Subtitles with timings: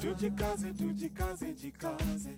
[0.00, 2.30] Tujikaze, tujikaze, jikaze.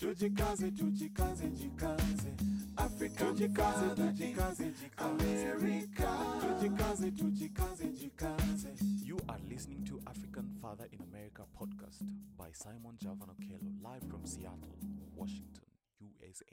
[0.00, 2.30] Tujikaze, tujikaze, jikaze.
[2.76, 5.52] Africa, tujikaze, tujikaze, jikaze.
[5.52, 6.08] America.
[6.40, 8.68] Tujikaze, tujikaze, jikaze.
[9.04, 12.02] You are listening to African Father in America podcast
[12.38, 14.76] by Simon Javan Okello, live from Seattle,
[15.16, 15.64] Washington,
[16.00, 16.44] USA.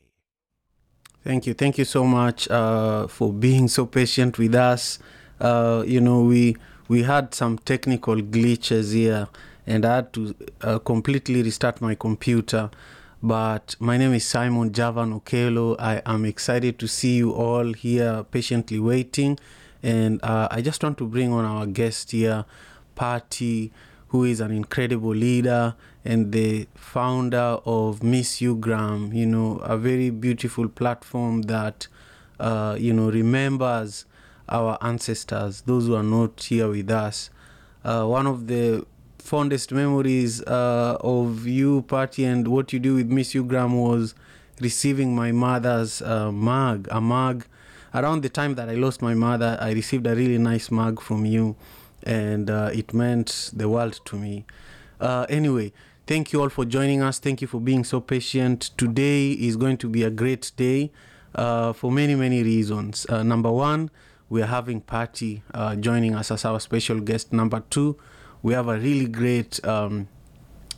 [1.24, 1.54] Thank you.
[1.54, 5.00] Thank you so much uh, for being so patient with us.
[5.42, 6.56] Uh, you know, we
[6.88, 9.28] we had some technical glitches here,
[9.66, 12.70] and I had to uh, completely restart my computer.
[13.22, 15.78] But my name is Simon Javan Okello.
[15.80, 19.40] I am excited to see you all here patiently waiting.
[19.82, 22.44] And uh, I just want to bring on our guest here,
[22.96, 23.72] Patty,
[24.10, 30.10] who is an incredible leader and the founder of Miss Ugram, you know, a very
[30.10, 31.88] beautiful platform that,
[32.40, 34.06] uh, you know, remembers
[34.50, 37.30] our ancestors, those who are not here with us.
[37.86, 38.86] Uh, one of the
[39.24, 44.14] fondest memories uh, of you, Patty, and what you do with Miss Ugram was
[44.60, 47.46] receiving my mother's uh, mug, a mug.
[47.94, 51.26] Around the time that I lost my mother, I received a really nice mug from
[51.26, 51.56] you,
[52.04, 54.46] and uh, it meant the world to me.
[55.00, 55.72] Uh, anyway,
[56.06, 57.18] thank you all for joining us.
[57.18, 58.72] Thank you for being so patient.
[58.78, 60.92] Today is going to be a great day
[61.34, 63.06] uh, for many, many reasons.
[63.08, 63.90] Uh, number one,
[64.30, 67.32] we are having Patty uh, joining us as our special guest.
[67.32, 67.98] Number two,
[68.44, 70.08] we have a really great, um,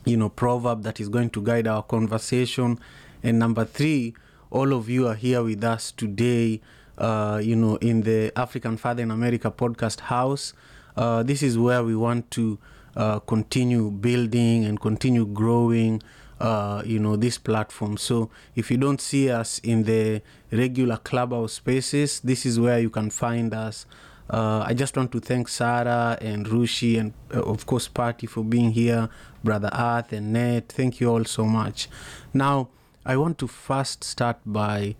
[0.05, 2.79] you know, proverb that is going to guide our conversation.
[3.23, 4.13] And number three,
[4.51, 6.61] all of you are here with us today,
[6.97, 10.53] uh, you know, in the African Father in America podcast house.
[10.95, 12.57] Uh, this is where we want to
[12.95, 16.01] uh, continue building and continue growing
[16.39, 21.53] uh, you know this platform so if you don't see us in the regular clubhouse
[21.53, 23.85] spaces this is where you can find us
[24.29, 28.43] uh, i just want to thank sarah and rushi and uh, of course Patty for
[28.43, 29.09] being here
[29.43, 31.87] brother earth and ned thank you all so much
[32.33, 32.69] now
[33.05, 34.95] i want to first start by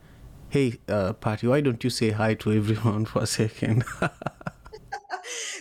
[0.49, 3.83] hey uh, Patty why don't you say hi to everyone for a second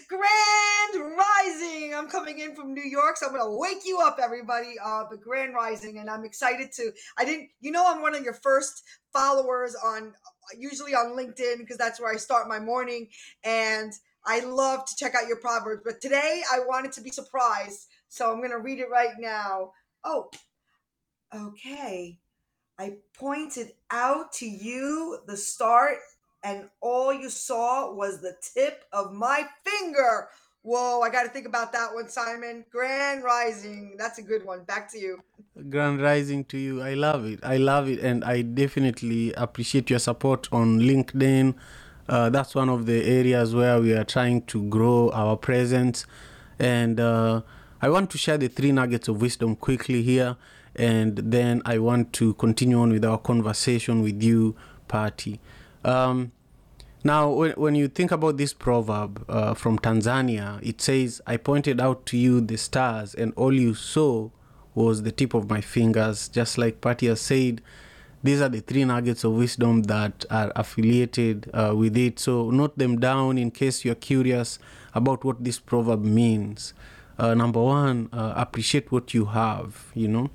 [0.08, 1.94] Grand Rising.
[1.94, 4.74] I'm coming in from New York, so I'm gonna wake you up, everybody.
[4.82, 6.92] Uh, but Grand Rising, and I'm excited to.
[7.18, 8.82] I didn't, you know, I'm one of your first
[9.12, 10.14] followers on,
[10.58, 13.08] usually on LinkedIn because that's where I start my morning,
[13.44, 13.92] and
[14.26, 15.82] I love to check out your proverbs.
[15.84, 19.72] But today I wanted to be surprised, so I'm gonna read it right now.
[20.04, 20.30] Oh,
[21.34, 22.18] okay.
[22.78, 25.98] I pointed out to you the start
[26.44, 30.28] and all you saw was the tip of my finger.
[30.64, 32.64] Whoa, I got to think about that one, Simon.
[32.70, 33.96] Grand Rising.
[33.98, 34.64] That's a good one.
[34.64, 35.20] Back to you.
[35.68, 36.80] Grand Rising to you.
[36.80, 37.40] I love it.
[37.42, 38.00] I love it.
[38.00, 41.54] And I definitely appreciate your support on LinkedIn.
[42.08, 46.06] Uh, that's one of the areas where we are trying to grow our presence.
[46.58, 47.42] And uh,
[47.82, 50.36] I want to share the three nuggets of wisdom quickly here.
[50.76, 54.56] And then I want to continue on with our conversation with you,
[54.88, 55.40] Patty.
[55.84, 56.32] Um,
[57.06, 61.78] now, when, when you think about this proverb uh, from Tanzania, it says, I pointed
[61.78, 64.30] out to you the stars, and all you saw
[64.74, 66.30] was the tip of my fingers.
[66.30, 67.60] Just like Patty has said,
[68.22, 72.18] these are the three nuggets of wisdom that are affiliated uh, with it.
[72.18, 74.58] So, note them down in case you're curious
[74.94, 76.72] about what this proverb means.
[77.18, 80.30] Uh, number one, uh, appreciate what you have, you know.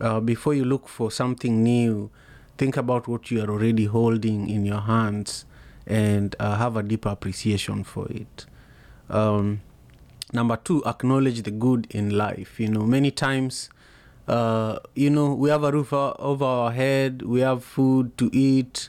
[0.00, 2.08] Uh, before you look for something new,
[2.56, 5.44] think about what you are already holding in your hands
[5.86, 8.46] and uh, have a deeper appreciation for it.
[9.10, 9.60] Um,
[10.32, 12.58] number two, acknowledge the good in life.
[12.58, 13.70] You know, many times,
[14.26, 18.88] uh, you know, we have a roof over our head, we have food to eat,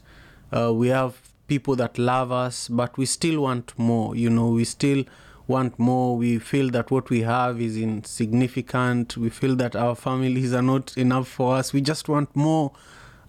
[0.56, 4.16] uh, we have people that love us, but we still want more.
[4.16, 5.04] You know, we still
[5.48, 6.18] want more.
[6.18, 9.18] We feel that what we have is insignificant.
[9.18, 11.74] We feel that our families are not enough for us.
[11.74, 12.72] We just want more,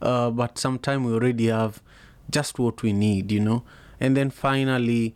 [0.01, 1.83] uh, but sometimes we already have
[2.31, 3.63] just what we need, you know.
[4.01, 5.15] And then finally,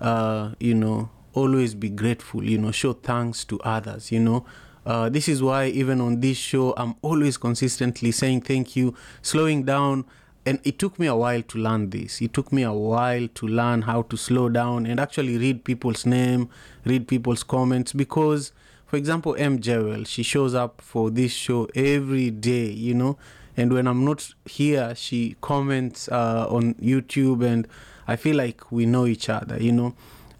[0.00, 4.44] uh, you know, always be grateful, you know, show thanks to others, you know.
[4.86, 9.64] Uh, this is why even on this show, I'm always consistently saying thank you, slowing
[9.64, 10.04] down.
[10.46, 12.22] And it took me a while to learn this.
[12.22, 16.06] It took me a while to learn how to slow down and actually read people's
[16.06, 16.48] name,
[16.86, 17.92] read people's comments.
[17.92, 18.52] Because,
[18.86, 19.60] for example, M.
[19.60, 23.18] Jewel, she shows up for this show every day, you know
[23.56, 27.66] and when i'm not here she comments uh, on youtube and
[28.06, 29.94] i feel like we know each other you know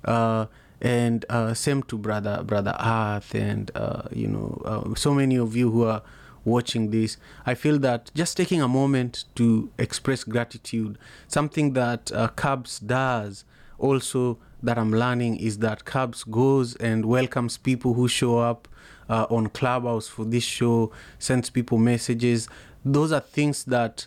[0.05, 0.47] uh,
[0.81, 5.55] and uh, same to brother brother earth and uh, you know uh, so many of
[5.57, 6.03] you who are
[6.45, 10.97] watching this i feel that just taking a moment to express gratitude
[11.29, 13.45] something that uh, cubs does
[13.79, 18.69] also that i'm learning is that cubs goes and welcomes people who show up
[19.11, 22.49] uh, on Clubhouse for this show, sends people messages.
[22.85, 24.07] Those are things that,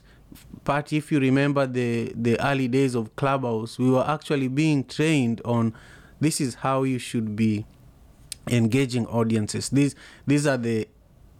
[0.66, 5.42] Pat, if you remember the, the early days of Clubhouse, we were actually being trained
[5.46, 5.74] on
[6.20, 7.66] this is how you should be
[8.50, 9.70] engaging audiences.
[9.70, 10.88] These these are the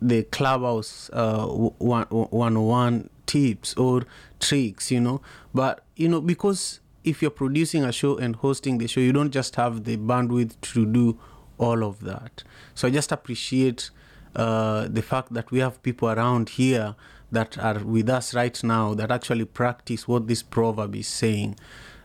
[0.02, 4.04] the clubhouse uh, one one one tips or
[4.40, 5.22] tricks, you know.
[5.54, 9.32] But you know because if you're producing a show and hosting the show, you don't
[9.32, 11.18] just have the bandwidth to do
[11.58, 12.44] all of that.
[12.76, 13.90] So I just appreciate
[14.36, 16.96] uh, the fact that we have people around here
[17.34, 21.56] that are with us right now that actually practice what this proverb is saying.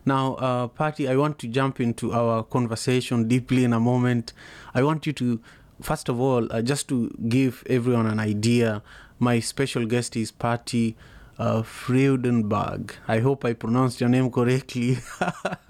[0.05, 4.33] Now, uh, Patty, I want to jump into our conversation deeply in a moment.
[4.73, 5.39] I want you to,
[5.81, 8.81] first of all, uh, just to give everyone an idea,
[9.19, 10.95] my special guest is Patty
[11.37, 12.91] uh, Freudenberg.
[13.07, 14.97] I hope I pronounced your name correctly.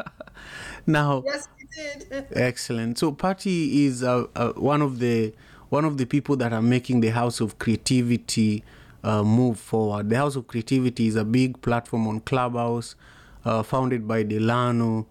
[0.85, 2.27] now, Yes, you did.
[2.33, 2.97] excellent.
[2.97, 5.33] So, Patty is uh, uh, one of the
[5.69, 8.63] one of the people that are making the House of Creativity
[9.04, 10.10] uh, move forward.
[10.10, 12.96] The House of Creativity is a big platform on Clubhouse,
[13.46, 15.07] uh, founded by Delano.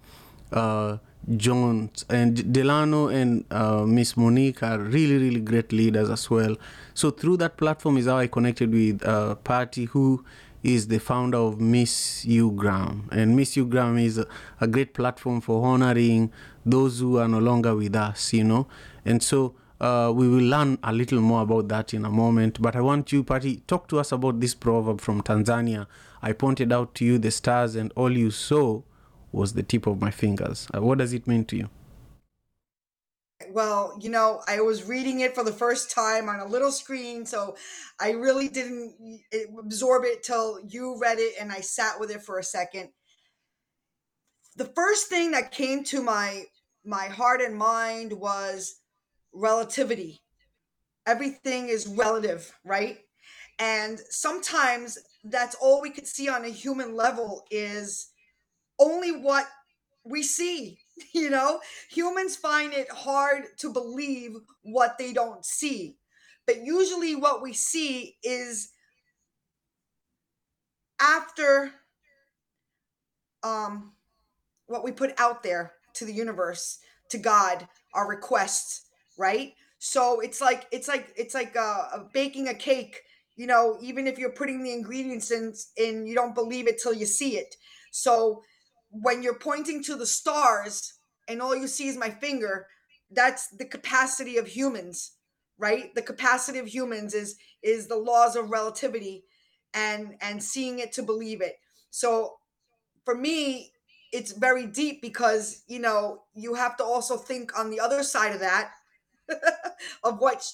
[0.53, 0.99] Uh,
[1.37, 6.57] Jones and Delano and uh, Miss Monique are really, really great leaders as well.
[6.95, 10.25] So through that platform is how I connected with uh, Patty, who
[10.63, 14.27] is the founder of Miss U Graham, and Miss U Graham is a,
[14.61, 16.33] a great platform for honoring
[16.65, 18.67] those who are no longer with us, you know.
[19.05, 22.61] And so uh, we will learn a little more about that in a moment.
[22.61, 25.87] But I want you, Patty, talk to us about this proverb from Tanzania.
[26.21, 28.83] I pointed out to you the stars, and all you saw
[29.31, 30.67] was the tip of my fingers.
[30.75, 31.69] Uh, what does it mean to you?
[33.51, 37.25] Well, you know, I was reading it for the first time on a little screen,
[37.25, 37.57] so
[38.01, 39.21] I really didn't
[39.59, 42.89] absorb it till you read it and I sat with it for a second.
[44.57, 46.45] The first thing that came to my
[46.85, 48.81] my heart and mind was
[49.39, 50.21] relativity.
[51.07, 52.99] Everything is relative, right?
[53.59, 58.09] And sometimes that's all we could see on a human level is
[58.79, 59.47] only what
[60.05, 60.79] we see.
[61.15, 65.97] You know, humans find it hard to believe what they don't see.
[66.45, 68.73] But usually, what we see is
[71.01, 71.71] after
[73.45, 73.93] um,
[74.67, 76.81] what we put out there to the universe,
[77.11, 78.88] to God, our requests,
[79.19, 79.55] right?
[79.79, 83.03] So it's like it's like it's like uh, uh, baking a cake.
[83.37, 86.93] You know, even if you're putting the ingredients in, in, you don't believe it till
[86.93, 87.55] you see it.
[87.93, 88.43] So
[88.91, 90.95] when you're pointing to the stars
[91.29, 92.67] and all you see is my finger,
[93.13, 95.13] that's the capacity of humans,
[95.57, 95.95] right?
[95.95, 99.25] The capacity of humans is is the laws of relativity
[99.75, 101.57] and and seeing it to believe it.
[101.91, 102.39] So
[103.05, 103.73] for me,
[104.13, 108.33] it's very deep because you know you have to also think on the other side
[108.33, 108.73] of that
[110.05, 110.45] of what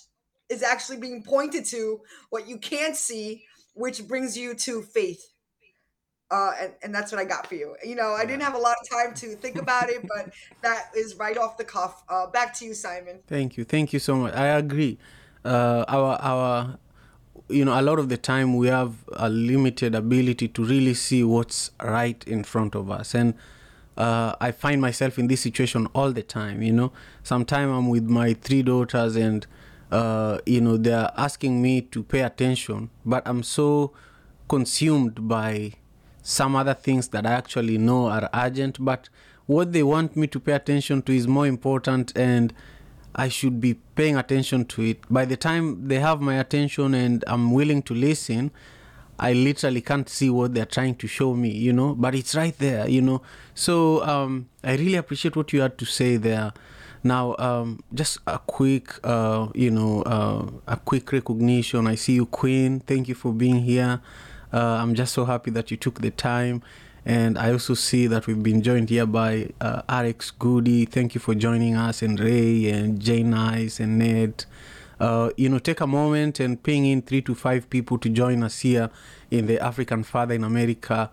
[0.49, 2.01] is actually being pointed to,
[2.31, 3.45] what you can't see,
[3.75, 5.35] which brings you to faith
[6.31, 7.77] uh, and, and that's what I got for you.
[7.85, 10.33] You know, I didn't have a lot of time to think about it, but
[10.63, 12.03] that is right off the cuff.
[12.09, 13.21] Uh, back to you, Simon.
[13.27, 14.35] Thank you, thank you so much.
[14.35, 14.99] I agree.
[15.45, 16.79] Uh, our our,
[17.49, 21.23] you know, a lot of the time we have a limited ability to really see
[21.23, 23.35] what's right in front of us, and
[23.97, 26.63] uh, I find myself in this situation all the time.
[26.63, 26.93] You know,
[27.23, 29.47] sometimes I'm with my three daughters, and
[29.91, 33.93] uh, you know, they're asking me to pay attention, but I'm so
[34.49, 35.73] consumed by
[36.23, 39.09] some other things that I actually know are urgent, but
[39.47, 42.53] what they want me to pay attention to is more important and
[43.15, 45.01] I should be paying attention to it.
[45.11, 48.51] By the time they have my attention and I'm willing to listen,
[49.19, 52.57] I literally can't see what they're trying to show me, you know, but it's right
[52.59, 53.23] there, you know.
[53.55, 56.53] So um, I really appreciate what you had to say there.
[57.03, 61.87] Now, um, just a quick, uh, you know, uh, a quick recognition.
[61.87, 62.81] I see you, Queen.
[62.81, 64.01] Thank you for being here.
[64.53, 66.63] Uh, I'm just so happy that you took the time.
[67.05, 70.87] And I also see that we've been joined here by uh, Alex Goody.
[70.87, 74.47] Thank you for joining us, and Ray, and Jay Nice, and Ned.
[75.01, 78.43] Uh, you know, take a moment and ping in three to five people to join
[78.43, 78.91] us here
[79.31, 81.11] in the African Father in America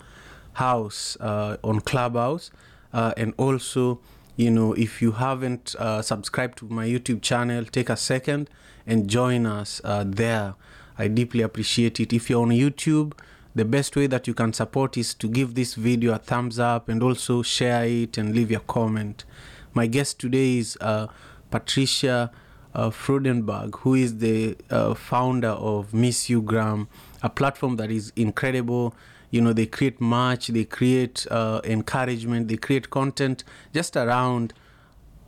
[0.54, 2.52] house uh, on Clubhouse.
[2.94, 4.00] Uh, and also,
[4.36, 8.50] you know, if you haven't uh, subscribed to my YouTube channel, take a second
[8.86, 10.56] and join us uh, there.
[10.98, 12.14] I deeply appreciate it.
[12.14, 13.14] If you're on YouTube,
[13.56, 16.88] the best way that you can support is to give this video a thumbs up
[16.88, 19.26] and also share it and leave your comment.
[19.74, 21.08] My guest today is uh,
[21.50, 22.32] Patricia
[22.74, 26.88] uh, Freudenberg, who is the uh, founder of Miss You Graham,
[27.22, 28.94] a platform that is incredible.
[29.30, 34.54] You know, they create merch, they create uh, encouragement, they create content just around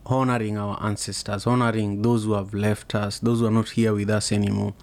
[0.06, 4.10] honoring our ancestors, honoring those who have left us, those who are not here with
[4.10, 4.74] us anymore.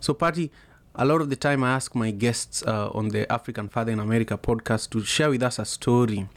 [0.00, 0.50] So, Patty,
[0.94, 4.00] a lot of the time I ask my guests uh, on the African Father in
[4.00, 6.28] America podcast to share with us a story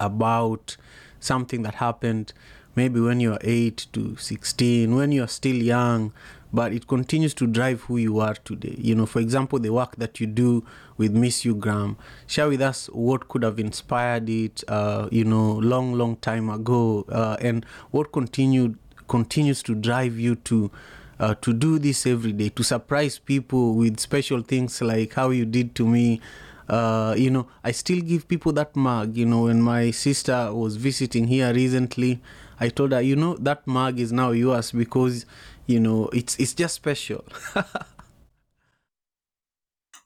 [0.00, 0.76] about
[1.20, 2.32] something that happened
[2.76, 6.12] maybe when you're 8 to 16, when you're still young,
[6.52, 8.76] but it continues to drive who you are today.
[8.78, 10.64] You know, for example, the work that you do
[10.96, 11.96] with Miss You Graham.
[12.28, 17.04] Share with us what could have inspired it, uh, you know, long, long time ago,
[17.08, 18.78] uh, and what continued
[19.08, 20.70] continues to drive you to.
[21.16, 25.44] Uh, to do this every day, to surprise people with special things like how you
[25.44, 26.20] did to me,
[26.68, 29.16] uh, you know, I still give people that mug.
[29.16, 32.20] You know, when my sister was visiting here recently,
[32.60, 35.26] I told her, you know, that mug is now yours because,
[35.66, 37.24] you know, it's it's just special.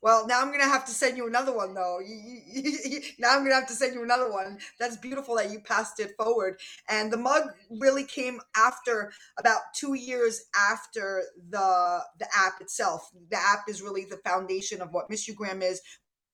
[0.01, 2.01] Well, now I'm gonna have to send you another one, though.
[3.19, 4.59] Now I'm gonna have to send you another one.
[4.79, 6.61] That's beautiful that you passed it forward.
[6.89, 13.11] And the mug really came after about two years after the the app itself.
[13.31, 15.81] The app is really the foundation of what Miss You Graham is,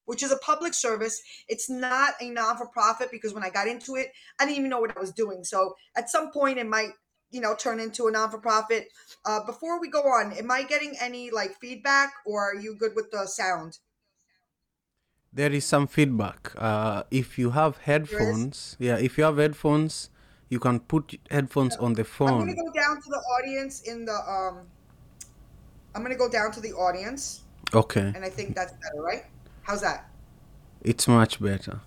[0.06, 1.22] which is a public service.
[1.48, 4.08] It's not a non for profit because when I got into it,
[4.40, 5.44] I didn't even know what I was doing.
[5.44, 6.90] So at some point, it might
[7.30, 8.88] you know turn into a non for profit.
[9.24, 12.92] Uh, before we go on, am I getting any like feedback, or are you good
[12.94, 13.78] with the sound?
[15.34, 16.52] there is some feedback.
[16.56, 20.10] Uh, if you have headphones, yeah, if you have headphones,
[20.48, 22.28] you can put headphones on the phone.
[22.28, 24.66] I'm gonna go down to the audience in the um.
[25.94, 27.42] I'm gonna go down to the audience,
[27.74, 29.24] Okay, and I think that's better, right?
[29.64, 30.10] How's that?
[30.84, 31.80] it's much better.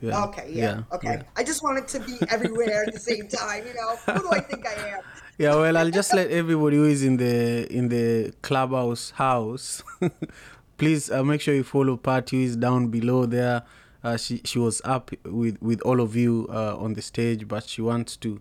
[0.00, 0.24] Yeah.
[0.24, 1.14] Okay, yeah, okay.
[1.14, 1.22] yeah.
[1.36, 3.64] I just wanted to be everywhere at the same time.
[3.66, 5.00] You know, who do I think I am?
[5.36, 9.82] Yeah, well, I'll just let everybody who is in the in the clubhouse house,
[10.78, 13.64] please uh, make sure you follow Pat who is down below there.
[14.04, 17.64] Uh, she she was up with with all of you uh, on the stage, but
[17.64, 18.40] she wants to.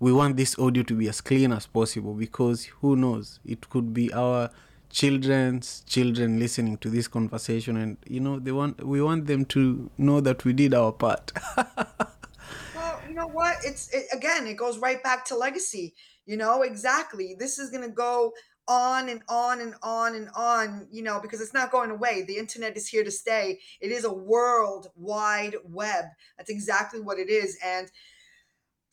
[0.00, 3.38] We want this audio to be as clean as possible because who knows?
[3.44, 4.50] It could be our
[4.92, 9.90] children's children listening to this conversation, and you know they want we want them to
[9.98, 11.32] know that we did our part.
[12.74, 13.58] Well, you know what?
[13.64, 15.94] It's it, again, it goes right back to legacy.
[16.26, 17.36] You know, exactly.
[17.38, 18.32] This is going to go
[18.68, 22.22] on and on and on and on, you know, because it's not going away.
[22.22, 23.60] The internet is here to stay.
[23.80, 26.04] It is a world wide web.
[26.38, 27.58] That's exactly what it is.
[27.64, 27.90] And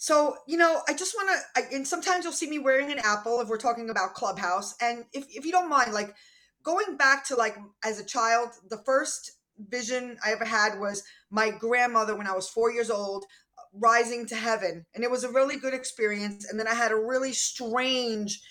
[0.01, 3.41] so, you know, I just want to, and sometimes you'll see me wearing an apple
[3.41, 4.73] if we're talking about Clubhouse.
[4.81, 6.15] And if, if you don't mind, like
[6.63, 9.33] going back to like as a child, the first
[9.67, 13.25] vision I ever had was my grandmother when I was four years old
[13.73, 14.85] rising to heaven.
[14.95, 16.49] And it was a really good experience.
[16.49, 18.41] And then I had a really strange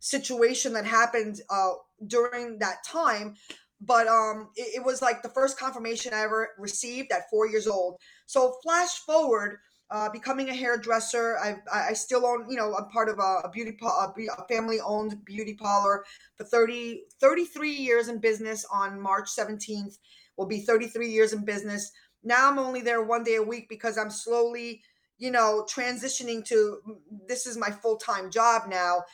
[0.00, 3.36] situation that happened uh, during that time.
[3.80, 7.68] But um, it, it was like the first confirmation I ever received at four years
[7.68, 8.00] old.
[8.26, 9.58] So flash forward,
[9.90, 11.38] uh, becoming a hairdresser.
[11.38, 15.24] I, I still own, you know, I'm part of a, a beauty, a, family owned
[15.24, 16.04] beauty parlor
[16.36, 19.98] for 30, 33 years in business on March 17th.
[20.36, 21.92] Will be 33 years in business.
[22.22, 24.82] Now I'm only there one day a week because I'm slowly,
[25.16, 26.78] you know, transitioning to
[27.26, 29.04] this is my full time job now.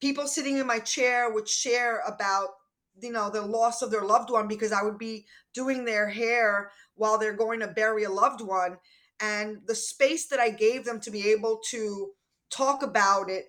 [0.00, 2.48] People sitting in my chair would share about,
[3.00, 6.70] you know, the loss of their loved one because I would be doing their hair
[6.96, 8.78] while they're going to bury a loved one.
[9.20, 12.10] And the space that I gave them to be able to
[12.50, 13.46] talk about it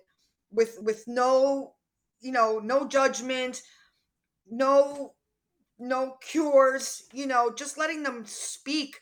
[0.50, 1.74] with with no,
[2.20, 3.62] you know, no judgment,
[4.50, 5.14] no
[5.78, 8.98] no cures, you know, just letting them speak.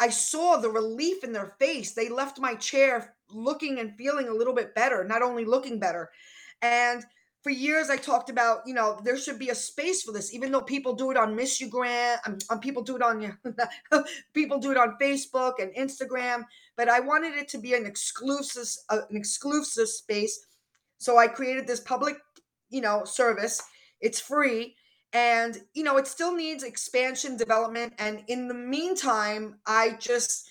[0.00, 1.92] I saw the relief in their face.
[1.92, 6.10] They left my chair looking and feeling a little bit better, not only looking better.
[6.62, 7.04] And
[7.44, 10.50] for years, I talked about, you know, there should be a space for this, even
[10.50, 13.36] though people do it on Miss You Grant, um, um, people do it on
[14.34, 16.46] people do it on Facebook and Instagram.
[16.74, 20.46] But I wanted it to be an exclusive, uh, an exclusive space.
[20.96, 22.16] So I created this public,
[22.70, 23.62] you know, service.
[24.00, 24.74] It's free
[25.12, 30.50] and you know it still needs expansion development and in the meantime i just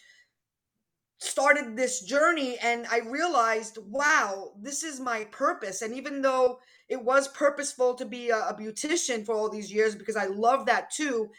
[1.20, 6.60] started this journey and i realized wow this is my purpose and even though
[6.90, 10.66] it was purposeful to be a, a beautician for all these years because i love
[10.66, 11.30] that too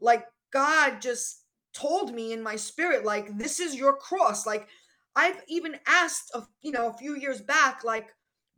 [0.00, 1.42] like god just
[1.72, 4.68] told me in my spirit like this is your cross like
[5.16, 8.08] i've even asked a, you know a few years back like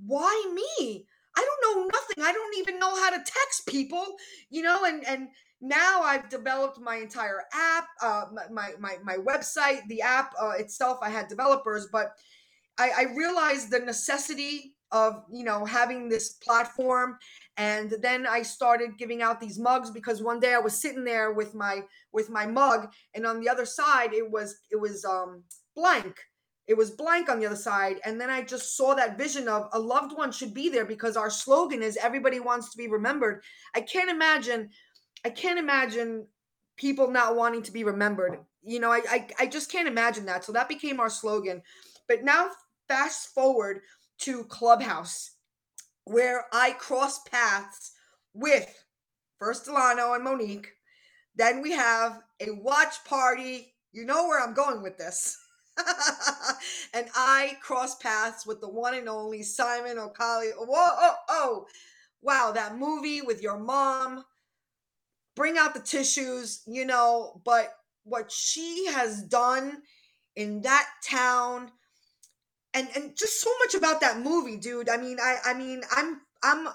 [0.05, 2.25] why me I don't know nothing.
[2.25, 4.05] I don't even know how to text people,
[4.49, 5.29] you know, and and
[5.61, 10.99] now I've developed my entire app, uh, my, my my website, the app uh, itself.
[11.03, 12.13] I had developers, but
[12.79, 17.19] I, I realized the necessity of you know having this platform,
[17.57, 21.33] and then I started giving out these mugs because one day I was sitting there
[21.33, 25.43] with my with my mug, and on the other side it was it was um
[25.75, 26.17] blank.
[26.67, 28.01] It was blank on the other side.
[28.05, 31.17] And then i just saw that vision of a loved one should be there because
[31.17, 33.43] our slogan is everybody wants to be remembered.
[33.75, 34.71] I can't imagine
[35.25, 36.27] i can't imagine
[36.77, 38.39] people not wanting to be remembered.
[38.63, 40.45] You know I, I i just can't imagine that.
[40.45, 41.63] So that became our slogan.
[42.09, 42.51] But now
[42.89, 43.81] fast forward
[44.19, 45.33] to clubhouse
[46.05, 47.93] where i cross paths
[48.35, 48.85] with
[49.39, 50.73] first delano and monique
[51.35, 55.39] then we have a watch party you know where i'm going with this
[56.95, 60.53] and I cross paths with the one and only Simon Okello.
[60.59, 61.67] Whoa, oh, oh,
[62.23, 64.25] wow, that movie with your mom.
[65.35, 67.69] Bring out the tissues, you know, but
[68.05, 69.83] what she has done
[70.35, 71.71] in that town
[72.77, 74.91] and and just so much about that movie, dude.
[74.91, 76.69] I mean, I I mean, I'm I'm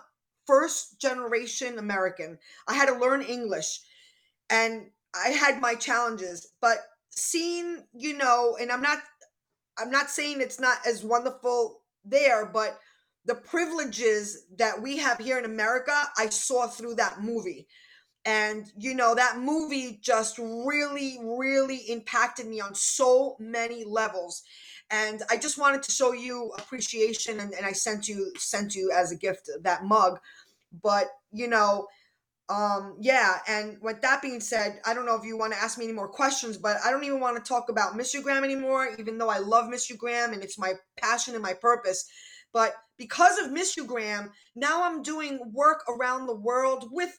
[0.48, 2.40] first generation American.
[2.68, 3.80] I had to learn English
[4.50, 6.80] and I had my challenges, but
[7.12, 9.00] seeing, you know, and I'm not
[9.78, 12.80] I'm not saying it's not as wonderful there, but
[13.26, 17.68] the privileges that we have here in America, I saw through that movie.
[18.26, 24.44] And you know, that movie just really, really impacted me on so many levels.
[24.92, 28.92] And I just wanted to show you appreciation and, and I sent you sent you
[28.92, 30.20] as a gift that mug.
[30.82, 31.88] But you know,
[32.52, 35.78] um yeah and with that being said i don't know if you want to ask
[35.78, 38.90] me any more questions but i don't even want to talk about mr graham anymore
[39.00, 42.10] even though i love mr graham and it's my passion and my purpose
[42.52, 47.18] but because of mr graham now i'm doing work around the world with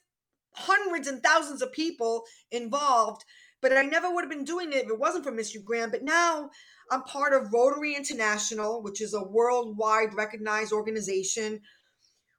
[0.54, 3.24] hundreds and thousands of people involved
[3.62, 6.02] but i never would have been doing it if it wasn't for mr graham but
[6.02, 6.50] now
[6.90, 11.60] i'm part of rotary international which is a worldwide recognized organization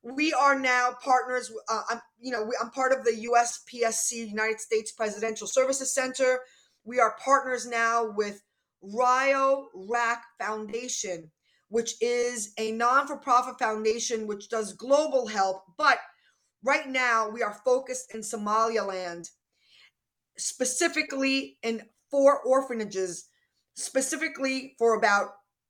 [0.04, 1.52] we are now partners.
[1.70, 6.42] Uh, I'm, you know, I'm part of the USPSC, United States Presidential Services Center.
[6.84, 8.42] We are partners now with
[8.82, 11.32] Rio Rack Foundation,
[11.70, 15.64] which is a non-for-profit foundation which does global help.
[15.78, 16.00] But
[16.64, 19.30] right now, we are focused in Somaliland,
[20.38, 23.26] specifically in four orphanages,
[23.76, 25.30] specifically for about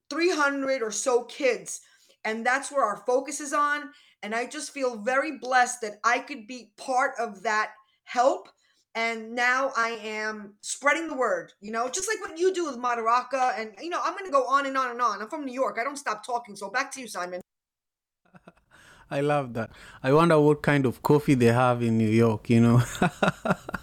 [0.10, 1.82] 300 or so kids.
[2.26, 3.89] And that's where our focus is on
[4.23, 7.71] and I just feel very blessed that I could be part of that
[8.06, 8.47] help.
[8.95, 12.78] And now I am spreading the word, you know, just like what you do with
[12.78, 13.60] Madaraka.
[13.60, 15.21] And, you know, I'm going to go on and on and on.
[15.21, 15.78] I'm from New York.
[15.80, 16.56] I don't stop talking.
[16.56, 17.41] So back to you, Simon.
[19.12, 19.71] I love that.
[20.02, 22.82] I wonder what kind of coffee they have in New York, you know.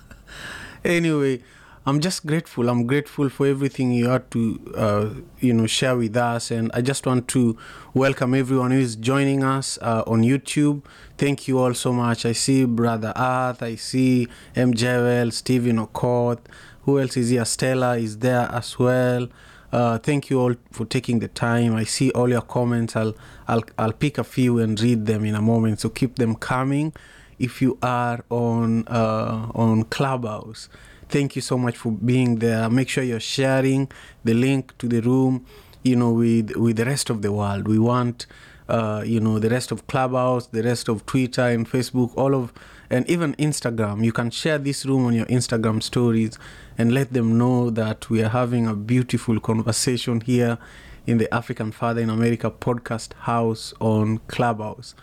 [0.85, 1.41] anyway,
[1.87, 2.69] I'm just grateful.
[2.69, 6.51] I'm grateful for everything you had to, uh, you know, share with us.
[6.51, 7.57] And I just want to
[7.95, 10.83] welcome everyone who is joining us uh, on YouTube.
[11.17, 12.27] Thank you all so much.
[12.27, 13.63] I see Brother Earth.
[13.63, 14.75] I see M.
[14.75, 16.41] Jewel, Stephen Okoth.
[16.83, 17.45] Who else is here?
[17.45, 19.29] Stella is there as well.
[19.73, 21.75] Uh, thank you all for taking the time.
[21.77, 22.97] I see all your comments.
[22.97, 23.15] I'll,
[23.49, 25.81] I'll, I'll pick a few and read them in a moment.
[25.81, 26.93] So keep them coming.
[27.41, 30.69] If you are on uh, on Clubhouse,
[31.09, 32.69] thank you so much for being there.
[32.71, 33.91] Make sure you're sharing
[34.25, 35.47] the link to the room,
[35.83, 37.67] you know, with with the rest of the world.
[37.67, 38.27] We want,
[38.69, 42.53] uh, you know, the rest of Clubhouse, the rest of Twitter and Facebook, all of,
[42.91, 44.05] and even Instagram.
[44.05, 46.39] You can share this room on your Instagram stories
[46.77, 50.59] and let them know that we are having a beautiful conversation here
[51.07, 54.95] in the African Father in America podcast house on Clubhouse.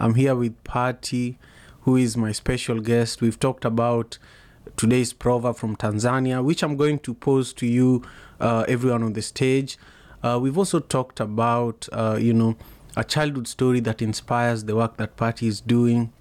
[0.00, 1.38] I'm here with Patty,
[1.82, 3.20] who is my special guest.
[3.20, 4.18] We've talked about
[4.76, 8.02] today's proverb from Tanzania, which I'm going to pose to you,
[8.40, 9.78] uh, everyone on the stage.
[10.22, 12.56] Uh, we've also talked about, uh, you know,
[12.96, 16.12] a childhood story that inspires the work that Patty is doing.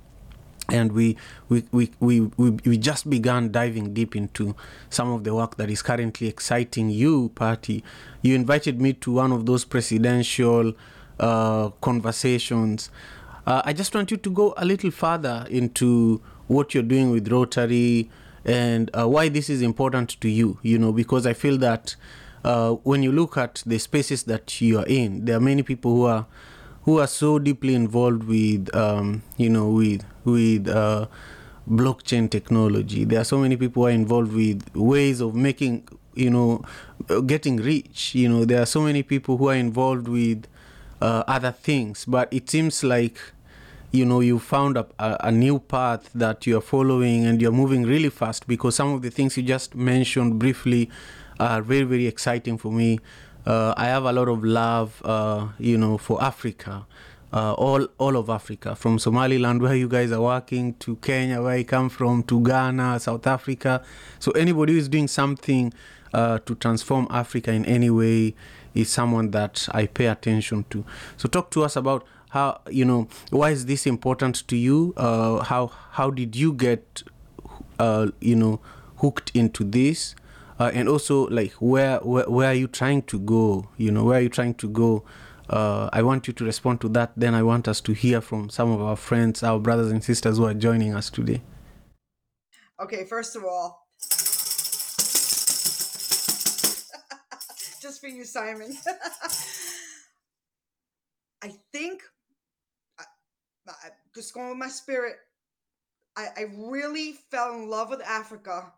[0.69, 1.17] And we,
[1.49, 4.55] we, we, we, we, we just began diving deep into
[4.89, 7.83] some of the work that is currently exciting you, Patty.
[8.21, 10.73] You invited me to one of those presidential
[11.19, 12.89] uh, conversations.
[13.45, 17.31] Uh, I just want you to go a little further into what you're doing with
[17.31, 18.09] Rotary,
[18.45, 21.95] and uh, why this is important to you you know because i feel that
[22.43, 25.95] uh, when you look at the spaces that you are in there are many people
[25.95, 26.25] who are
[26.83, 31.05] who are so deeply involved with um, you know with with uh,
[31.69, 33.05] blockchain technology.
[33.05, 36.63] There are so many people who are involved with ways of making you know
[37.27, 38.45] getting rich you know.
[38.45, 40.47] There are so many people who are involved with
[41.01, 42.05] uh, other things.
[42.05, 43.19] But it seems like
[43.91, 48.09] you know you found a, a, new path that you're following and you're moving really
[48.09, 50.89] fast because some of the things you just mentioned briefly
[51.39, 52.99] are very very exciting for me.
[53.43, 56.85] Uh, i have a lot of love uh, you know for africa
[57.33, 61.53] uh, all all of africa from somaliland where you guys are working to kenya where
[61.53, 63.83] i come from to ghana south africa.
[64.19, 65.73] So anybody who is doing something
[66.13, 68.35] uh, to transform africa in any way
[68.73, 70.85] is someone that I pay attention to.
[71.17, 74.93] So talk to us about how you know why is this important to you?
[74.97, 77.03] Uh, how how did you get
[77.79, 78.59] uh, you know
[78.97, 80.15] hooked into this?
[80.59, 83.67] Uh, and also like where, where where are you trying to go?
[83.77, 85.03] You know where are you trying to go?
[85.49, 87.11] Uh, I want you to respond to that.
[87.17, 90.37] Then I want us to hear from some of our friends, our brothers and sisters
[90.37, 91.41] who are joining us today.
[92.81, 93.80] Okay, first of all,
[97.81, 98.77] just for you, Simon.
[101.43, 102.03] I think,
[104.13, 105.15] just going with my spirit,
[106.15, 108.71] I, I really fell in love with Africa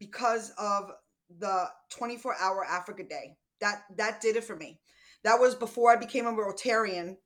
[0.00, 0.92] because of
[1.38, 3.36] the 24 hour Africa Day.
[3.60, 4.80] That that did it for me.
[5.24, 7.16] That was before I became a Rotarian.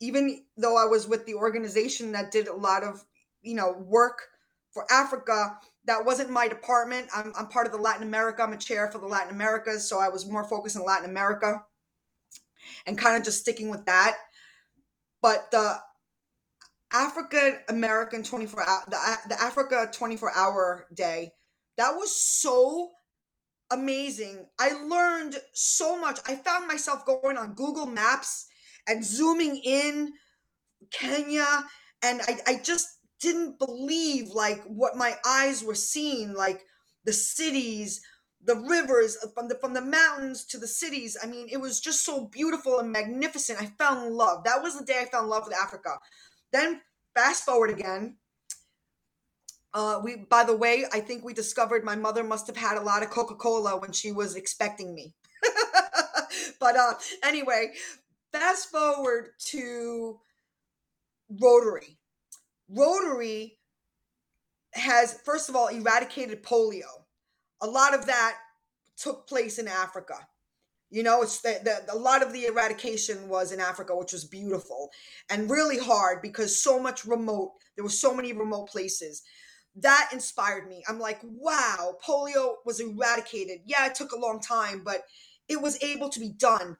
[0.00, 3.04] Even though I was with the organization that did a lot of,
[3.42, 4.22] you know, work
[4.74, 5.56] for Africa,
[5.86, 7.08] that wasn't my department.
[7.14, 8.42] I'm, I'm part of the Latin America.
[8.42, 11.62] I'm a chair for the Latin Americas, so I was more focused on Latin America
[12.86, 14.16] and kind of just sticking with that.
[15.22, 15.78] But the
[16.92, 21.32] African American 24 hour the, the Africa 24 hour day
[21.76, 22.92] that was so
[23.70, 24.46] amazing.
[24.60, 26.20] I learned so much.
[26.28, 28.46] I found myself going on Google Maps
[28.86, 30.12] and zooming in
[30.92, 31.64] Kenya
[32.02, 36.64] and I, I just didn't believe like what my eyes were seeing like
[37.04, 38.00] the cities
[38.44, 41.16] the rivers uh, from the from the mountains to the cities.
[41.22, 43.60] I mean it was just so beautiful and magnificent.
[43.60, 44.44] I fell in love.
[44.44, 45.98] That was the day i fell in love with africa.
[46.52, 46.80] Then
[47.14, 48.16] fast forward again.
[49.72, 52.80] Uh, we by the way i think we discovered my mother must have had a
[52.82, 55.14] lot of coca-cola when she was expecting me.
[56.60, 57.72] But uh anyway
[58.32, 60.20] fast forward to
[61.40, 61.98] rotary
[62.68, 63.58] rotary
[64.72, 67.04] has first of all eradicated polio.
[67.62, 68.36] A lot of that
[68.96, 70.14] took place in africa.
[70.90, 74.24] You know it's the, the, a lot of the eradication was in africa which was
[74.24, 74.90] beautiful
[75.30, 79.22] and really hard because so much remote there were so many remote places.
[79.76, 80.84] That inspired me.
[80.88, 83.60] I'm like wow polio was eradicated.
[83.66, 85.04] Yeah it took a long time but
[85.48, 86.76] it was able to be done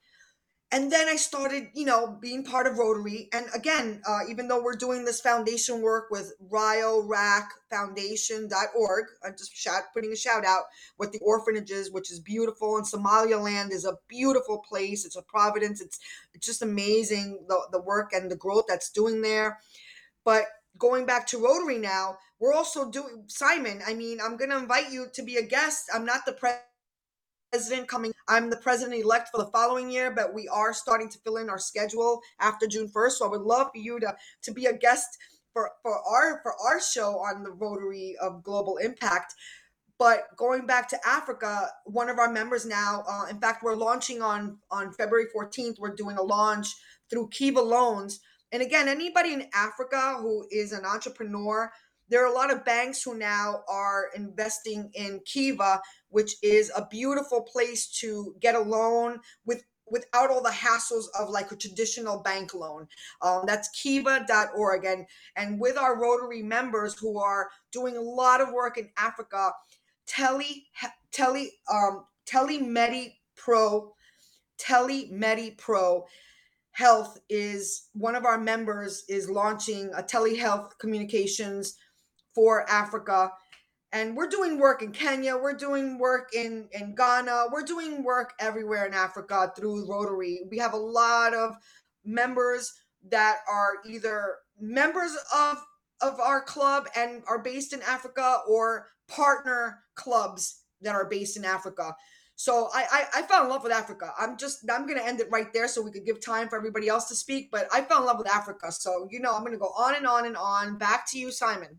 [0.72, 3.29] and then I started, you know, being part of Rotary.
[3.33, 9.83] And again, uh, even though we're doing this foundation work with RioRac I'm just shout,
[9.92, 10.64] putting a shout out
[10.98, 12.77] with the orphanages, which is beautiful.
[12.77, 15.05] And Somaliland is a beautiful place.
[15.05, 15.81] It's a providence.
[15.81, 16.00] It's,
[16.33, 19.59] it's just amazing the, the work and the growth that's doing there.
[20.24, 20.44] But
[20.79, 23.81] going back to Rotary now, we're also doing Simon.
[23.87, 25.85] I mean, I'm going to invite you to be a guest.
[25.94, 26.64] I'm not the president
[27.55, 28.12] president coming.
[28.27, 31.49] I'm the president elect for the following year, but we are starting to fill in
[31.49, 33.12] our schedule after June 1st.
[33.12, 34.12] So I would love for you to
[34.43, 35.07] to be a guest
[35.53, 39.35] for for our for our show on the Rotary of Global Impact.
[40.01, 44.21] But going back to Africa, one of our members now, uh, in fact, we're launching
[44.21, 45.79] on on February 14th.
[45.79, 46.75] We're doing a launch
[47.09, 48.19] through Kiva Loans.
[48.51, 51.71] And again, anybody in Africa who is an entrepreneur,
[52.09, 56.87] there are a lot of banks who now are investing in Kiva, which is a
[56.90, 62.23] beautiful place to get a loan with without all the hassles of like a traditional
[62.23, 62.88] bank loan.
[63.21, 64.85] Um, that's kiva.org.
[64.87, 69.53] And, and with our Rotary members who are doing a lot of work in Africa,
[70.07, 70.64] Tele,
[71.12, 73.93] Tele, um, Telemedi Pro,
[74.59, 76.07] Telemedi Pro
[76.75, 81.77] Health is one of our members is launching a telehealth communications
[82.35, 83.31] for Africa
[83.94, 88.35] and we're doing work in Kenya, we're doing work in in Ghana, we're doing work
[88.40, 90.40] everywhere in Africa through Rotary.
[90.51, 91.55] We have a lot of
[92.05, 92.73] members
[93.09, 95.59] that are either members of
[96.03, 101.44] of our club and are based in Africa or partner clubs that are based in
[101.44, 101.94] Africa.
[102.37, 104.12] So I, I, I fell in love with Africa.
[104.18, 106.88] I'm just I'm gonna end it right there so we could give time for everybody
[106.88, 107.53] else to speak.
[107.53, 108.73] But I fell in love with Africa.
[108.73, 110.79] So you know I'm gonna go on and on and on.
[110.79, 111.79] Back to you, Simon.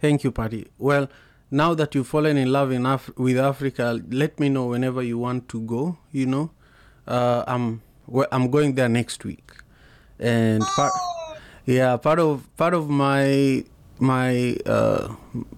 [0.00, 0.66] Thank you, Patty.
[0.78, 1.08] Well,
[1.50, 5.18] now that you've fallen in love in Af- with Africa, let me know whenever you
[5.18, 5.98] want to go.
[6.12, 6.50] You know,
[7.06, 7.82] uh, I'm
[8.32, 9.52] I'm going there next week,
[10.18, 10.92] and part,
[11.66, 13.64] yeah, part of part of my
[13.98, 15.14] my uh,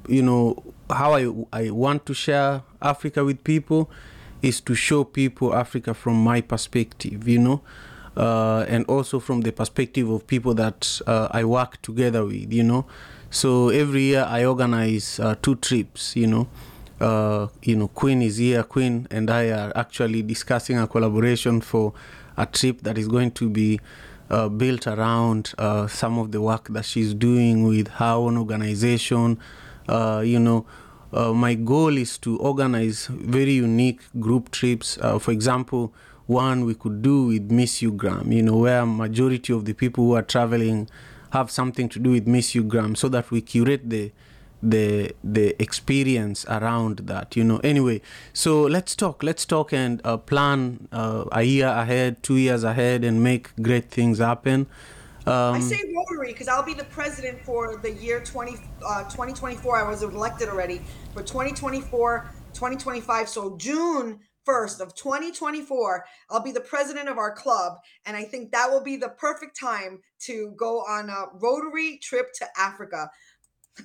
[0.08, 3.90] you know how I I want to share Africa with people
[4.42, 7.28] is to show people Africa from my perspective.
[7.28, 7.62] You know.
[8.14, 12.62] Uh, and also from the perspective of people that uh, I work together with, you
[12.62, 12.84] know,
[13.32, 16.48] so every year I organize uh, two trips, you know.
[17.00, 18.62] Uh, you know, Queen is here.
[18.62, 21.94] Queen and I are actually discussing a collaboration for
[22.36, 23.80] a trip that is going to be
[24.30, 29.38] uh, built around uh, some of the work that she's doing with her own organization.
[29.88, 30.66] Uh, you know,
[31.12, 34.98] uh, my goal is to organize very unique group trips.
[34.98, 35.92] Uh, for example,
[36.26, 40.14] one we could do with Miss Ugram, you know, where majority of the people who
[40.14, 40.88] are traveling
[41.32, 44.12] have something to do with Miss Ugram, so that we curate the
[44.62, 48.00] the the experience around that you know anyway
[48.32, 53.02] so let's talk let's talk and uh, plan uh, a year ahead two years ahead
[53.02, 54.68] and make great things happen
[55.26, 59.76] I um, say Rotary because I'll be the president for the year 20, uh, 2024.
[59.76, 60.80] I was elected already
[61.14, 63.28] for 2024, 2025.
[63.28, 67.78] So June 1st of 2024, I'll be the president of our club.
[68.06, 72.32] And I think that will be the perfect time to go on a Rotary trip
[72.34, 73.10] to Africa.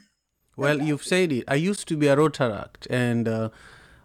[0.55, 1.43] Well, you've said it.
[1.47, 3.49] I used to be a Rotaract, and uh,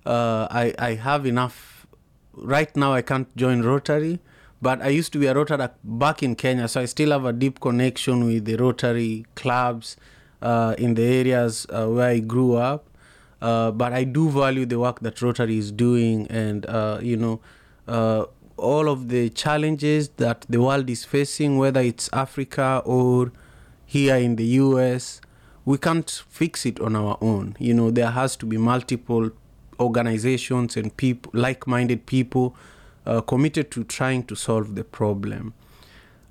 [0.04, 1.86] uh, I I have enough.
[2.34, 4.20] Right now, I can't join Rotary,
[4.60, 7.32] but I used to be a Rotaract back in Kenya, so I still have a
[7.32, 9.96] deep connection with the Rotary clubs
[10.42, 12.91] uh, in the areas uh, where I grew up.
[13.42, 17.40] Uh, but I do value the work that Rotary is doing, and uh, you know,
[17.88, 18.26] uh,
[18.56, 23.32] all of the challenges that the world is facing, whether it's Africa or
[23.84, 25.20] here in the US,
[25.64, 27.56] we can't fix it on our own.
[27.58, 29.30] You know, there has to be multiple
[29.80, 32.54] organizations and people, like-minded people,
[33.06, 35.52] uh, committed to trying to solve the problem.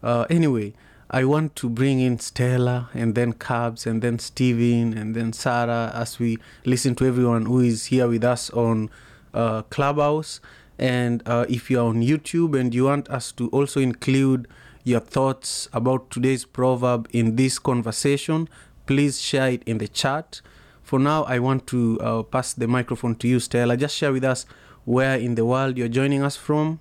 [0.02, 0.74] Uh, anyway,
[1.14, 5.92] I want to bring in Stella and then Cabs and then Steven and then Sarah
[5.94, 8.90] as we listen to everyone who is here with us on
[9.34, 10.40] uh, Clubhouse.
[10.80, 14.48] And uh, if you're on YouTube and you want us to also include
[14.86, 18.48] your thoughts about today's proverb in this conversation,
[18.86, 20.40] please share it in the chat.
[20.82, 23.76] For now, I want to uh, pass the microphone to you, Stella.
[23.76, 24.46] Just share with us
[24.86, 26.80] where in the world you're joining us from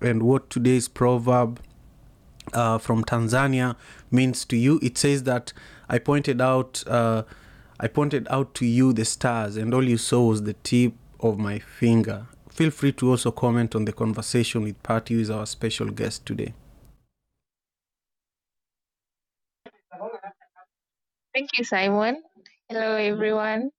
[0.00, 1.58] and what today's proverb
[2.52, 3.76] uh, from Tanzania
[4.10, 4.78] means to you.
[4.82, 5.52] It says that
[5.88, 7.22] I pointed out, uh,
[7.80, 11.38] I pointed out to you the stars, and all you saw was the tip of
[11.38, 12.26] my finger.
[12.50, 16.26] Feel free to also comment on the conversation with Patty, who is our special guest
[16.26, 16.54] today.
[21.34, 22.22] Thank you, Simon.
[22.68, 23.70] Hello, everyone.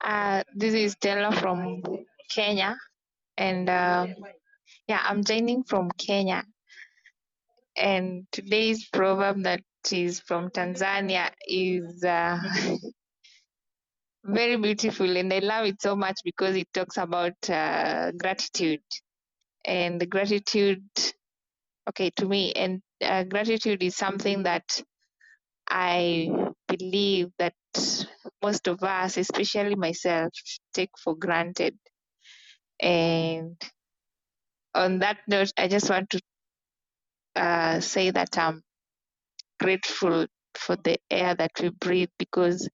[0.00, 1.82] Uh, this is Stella from
[2.30, 2.76] Kenya,
[3.36, 4.06] and uh,
[4.88, 6.44] yeah, I'm joining from Kenya.
[7.78, 9.62] And today's proverb that
[9.92, 12.38] is from Tanzania is uh,
[14.24, 18.82] very beautiful, and I love it so much because it talks about uh, gratitude
[19.64, 20.84] and the gratitude.
[21.88, 24.82] Okay, to me, and uh, gratitude is something that
[25.70, 26.30] I
[26.68, 27.54] believe that
[28.42, 30.32] most of us, especially myself,
[30.74, 31.76] take for granted.
[32.80, 33.56] And
[34.74, 36.20] on that note, I just want to
[37.38, 38.62] uh, say that I'm
[39.60, 42.68] grateful for the air that we breathe because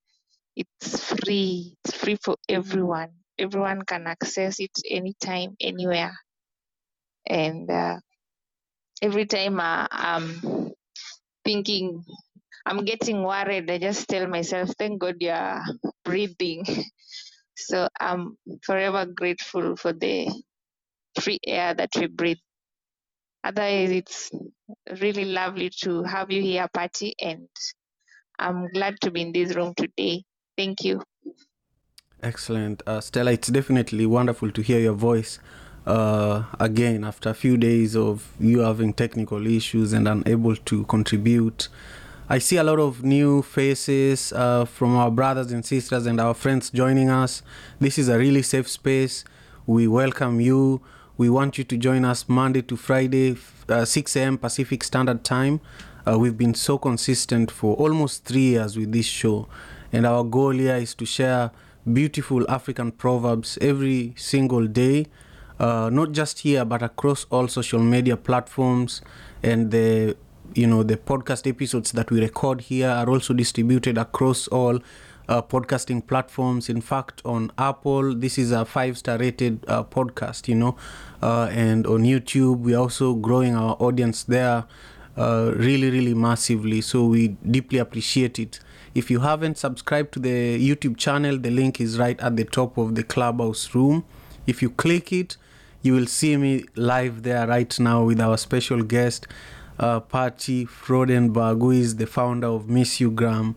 [0.55, 1.75] it's free.
[1.85, 3.09] It's free for everyone.
[3.39, 6.13] Everyone can access it anytime, anywhere.
[7.27, 7.97] And uh,
[9.01, 10.73] every time uh, I'm
[11.45, 12.03] thinking
[12.65, 13.71] I'm getting worried.
[13.71, 15.61] I just tell myself, thank God you're
[16.05, 16.65] breathing.
[17.55, 20.27] So I'm forever grateful for the
[21.21, 22.37] free air that we breathe.
[23.45, 24.31] Otherwise, it's
[24.99, 27.47] really lovely to have you here, Patty, and
[28.39, 30.23] I'm glad to be in this room today.
[30.57, 31.03] Thank you.
[32.23, 32.81] Excellent.
[32.87, 35.37] Uh, Stella, it's definitely wonderful to hear your voice
[35.85, 41.67] uh, again after a few days of you having technical issues and unable to contribute.
[42.27, 46.33] I see a lot of new faces uh, from our brothers and sisters and our
[46.33, 47.43] friends joining us.
[47.79, 49.23] This is a really safe space.
[49.67, 50.81] We welcome you.
[51.17, 53.37] We want you to join us Monday to Friday,
[53.69, 54.37] uh, 6 a.m.
[54.37, 55.61] Pacific Standard Time.
[56.05, 59.47] Uh, we've been so consistent for almost three years with this show.
[59.93, 61.51] And our goal here is to share
[61.91, 65.05] beautiful African proverbs every single day,
[65.57, 69.01] uh, not just here, but across all social media platforms.
[69.41, 70.17] And the
[70.53, 74.79] you know the podcast episodes that we record here are also distributed across all
[75.27, 76.69] uh, podcasting platforms.
[76.69, 80.75] In fact on apple this is a five star rated uh, podcast you know
[81.21, 84.65] uh, and on youtube we're also growing our audience there
[85.17, 86.81] uh, really really massively.
[86.81, 88.59] So we deeply appreciate it.
[88.93, 92.77] If you haven't subscribed to the youtube channel the link is right at the top
[92.77, 94.05] of the clubhouse room.
[94.47, 95.37] If you click it
[95.81, 99.27] you will see me live there right now with our special guest
[99.79, 103.55] uh, Patty Freudenberg, who is the founder of Miss You Gram.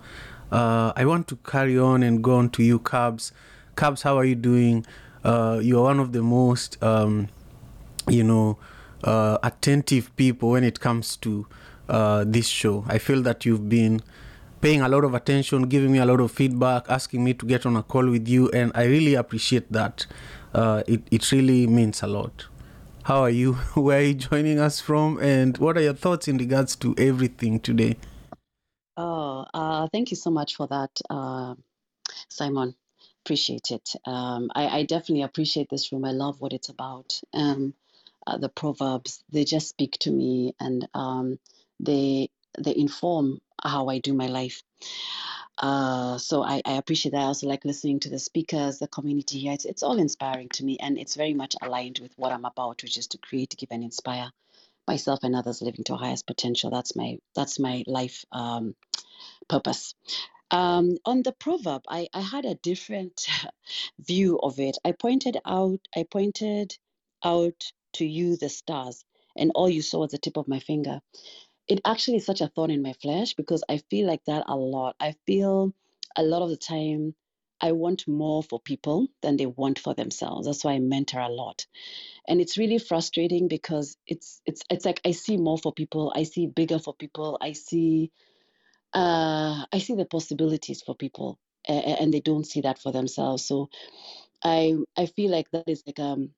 [0.51, 3.33] Uh, I want to carry on and go on to you, Cubs.
[3.77, 4.87] Cubs, how are you doing?
[5.25, 7.29] Uh, you are one of the most, um,
[8.09, 8.59] you know,
[9.05, 11.47] uh, attentive people when it comes to
[11.89, 12.85] uh, this show.
[12.89, 14.03] I feel that you've been
[14.61, 17.67] paying a lot of attention, giving me a lot of feedback, asking me to get
[17.67, 20.07] on a call with you, and I really appreciate that.
[20.55, 22.47] Uh, it it really means a lot.
[23.05, 23.53] How are you?
[23.75, 25.19] Where are you joining us from?
[25.19, 27.97] And what are your thoughts in regards to everything today?
[28.99, 31.57] Oh, uh, thank you so much for that, uh,
[32.31, 32.75] Simon.
[33.25, 33.91] Appreciate it.
[34.07, 36.05] Um, I, I definitely appreciate this room.
[36.05, 37.21] I love what it's about.
[37.35, 37.75] Um,
[38.27, 41.39] uh, the proverbs they just speak to me, and um,
[41.81, 44.63] they they inform how I do my life.
[45.59, 47.21] Uh, so I, I appreciate that.
[47.23, 49.55] I also like listening to the speakers, the community here.
[49.55, 52.83] It's, it's all inspiring to me, and it's very much aligned with what I'm about,
[52.83, 54.31] which is to create, give, and inspire
[54.89, 56.71] myself and others living to our highest potential.
[56.71, 58.75] That's my that's my life um,
[59.49, 59.95] purpose.
[60.51, 63.27] Um, on the proverb, I, I had a different
[64.01, 64.79] view of it.
[64.85, 66.77] I pointed out I pointed
[67.25, 69.05] out to you the stars,
[69.37, 71.01] and all you saw was the tip of my finger
[71.69, 74.57] it actually is such a thorn in my flesh because I feel like that a
[74.57, 74.97] lot.
[75.01, 75.73] I feel
[76.17, 77.15] a lot of the time
[77.61, 80.47] I want more for people than they want for themselves.
[80.47, 81.67] That's why I mentor a lot.
[82.29, 86.25] And it's really frustrating because it's it's it's like I see more for people, I
[86.25, 88.13] see bigger for people, I see
[88.95, 93.45] uh I see the possibilities for people and, they don't see that for themselves.
[93.45, 93.69] So
[94.43, 96.31] I I feel like that is like um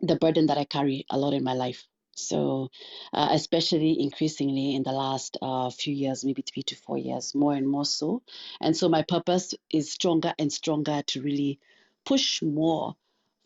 [0.00, 1.86] the burden that I carry a lot in my life.
[2.16, 2.70] So,
[3.12, 7.54] uh, especially increasingly in the last uh, few years, maybe three to four years, more
[7.54, 8.22] and more so.
[8.60, 11.60] And so, my purpose is stronger and stronger to really
[12.04, 12.96] push more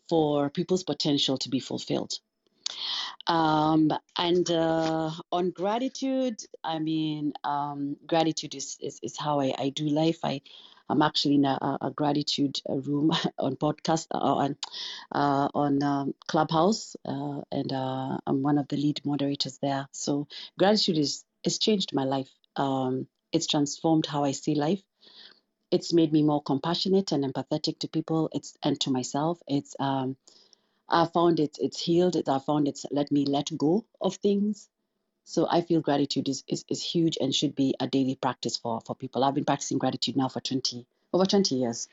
[0.09, 2.19] for people's potential to be fulfilled.
[3.27, 9.69] Um, and uh, on gratitude, I mean, um, gratitude is, is, is how I, I
[9.69, 10.19] do life.
[10.23, 10.41] I,
[10.89, 14.57] I'm actually in a, a gratitude uh, room on podcast uh, on
[15.13, 19.87] uh, on um, Clubhouse, uh, and uh, I'm one of the lead moderators there.
[19.93, 20.27] So
[20.59, 22.29] gratitude is it's changed my life.
[22.57, 24.83] Um, it's transformed how I see life.
[25.71, 28.29] It's made me more compassionate and empathetic to people.
[28.33, 29.39] It's and to myself.
[29.47, 30.17] It's um,
[30.89, 32.27] I found it it's healed it.
[32.27, 34.69] I found it's let me let go of things.
[35.23, 38.81] So I feel gratitude is, is, is huge and should be a daily practice for,
[38.81, 39.23] for people.
[39.23, 41.87] I've been practicing gratitude now for 20 over 20 years.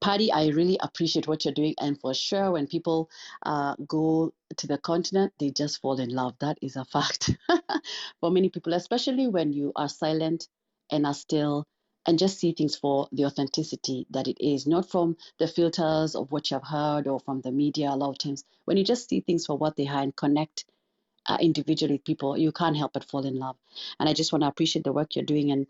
[0.00, 1.74] Patty, I really appreciate what you're doing.
[1.80, 3.10] And for sure, when people
[3.44, 6.36] uh, go to the continent, they just fall in love.
[6.38, 7.36] That is a fact
[8.20, 10.46] for many people, especially when you are silent
[10.90, 11.66] and are still
[12.08, 16.32] and just see things for the authenticity that it is, not from the filters of
[16.32, 18.44] what you've heard or from the media a lot of times.
[18.64, 20.64] When you just see things for what they are and connect
[21.26, 23.56] uh, individually people, you can't help but fall in love.
[24.00, 25.50] And I just want to appreciate the work you're doing.
[25.50, 25.66] And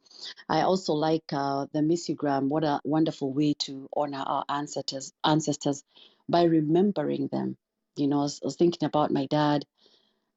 [0.48, 2.46] I also like uh, the Missugram.
[2.46, 5.82] What a wonderful way to honor our ancestors, ancestors
[6.28, 7.56] by remembering them.
[7.96, 9.64] You know, I was, I was thinking about my dad,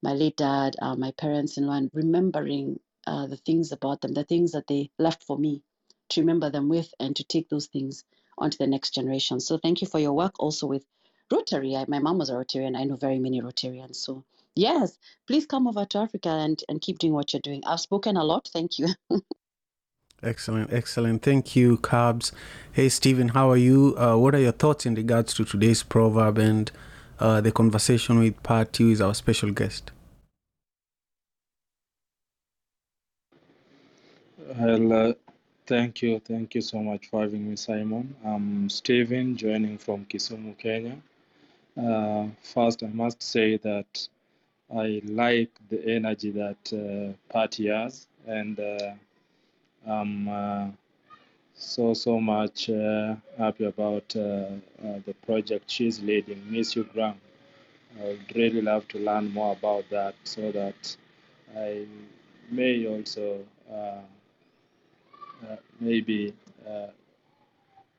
[0.02, 4.54] my late dad, uh, my parents-in-law, and remembering uh, the things about them, the things
[4.54, 5.62] that they left for me
[6.12, 8.04] to remember them with, and to take those things
[8.38, 9.39] onto the next generation.
[9.39, 10.86] So thank you for your work also with
[11.32, 11.76] Rotary.
[11.76, 12.78] I, my mom was a Rotarian.
[12.78, 13.95] I know very many Rotarians.
[13.95, 14.24] So
[14.56, 14.97] Yes,
[15.28, 17.63] please come over to Africa and, and keep doing what you're doing.
[17.65, 18.50] I've spoken a lot.
[18.52, 18.88] Thank you.
[20.24, 21.24] Excellent, excellent.
[21.24, 22.32] Thank you, Cabs.
[22.71, 23.95] Hey, Stephen, how are you?
[23.97, 26.71] Uh, what are your thoughts in regards to today's proverb and
[27.19, 29.89] uh, the conversation with Pat, Is our special guest?
[34.38, 35.13] Well, uh,
[35.67, 36.19] thank you.
[36.19, 38.15] Thank you so much for having me, Simon.
[38.26, 40.97] I'm Stephen, joining from Kisumu, Kenya.
[41.78, 44.08] Uh, first, I must say that
[44.76, 48.91] I like the energy that uh, Patty has, and uh,
[49.88, 50.67] I'm uh,
[51.54, 54.47] so so much uh, happy about uh,
[55.06, 57.15] the project she's leading, Miss You Graham.
[58.02, 60.95] I would really love to learn more about that, so that
[61.58, 61.86] I
[62.50, 63.45] may also
[65.80, 66.34] maybe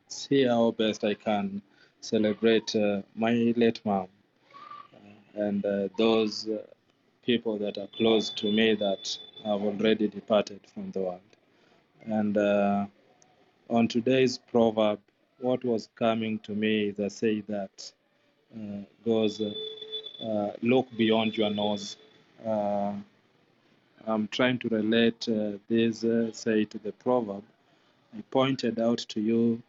[0.08, 1.62] see how best I can
[2.00, 2.74] celebrate
[3.14, 4.08] my late mom
[5.34, 6.58] and uh, those uh,
[7.24, 11.20] people that are close to me that have already departed from the world.
[12.04, 12.86] And uh,
[13.70, 15.00] on today's proverb,
[15.38, 17.92] what was coming to me is a say that
[18.54, 19.52] uh, goes, uh,
[20.24, 21.96] uh, look beyond your nose.
[24.06, 25.28] I'm trying to relate
[25.68, 26.00] this
[26.36, 27.44] say to the proverb.
[28.16, 29.62] I pointed out to you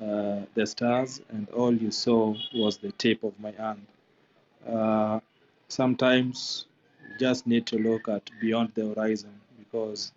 [0.00, 3.86] the stars, and all you saw was the tip of my hand
[4.66, 5.20] uh,
[5.68, 6.66] sometimes
[7.08, 10.12] you just need to look at beyond the horizon because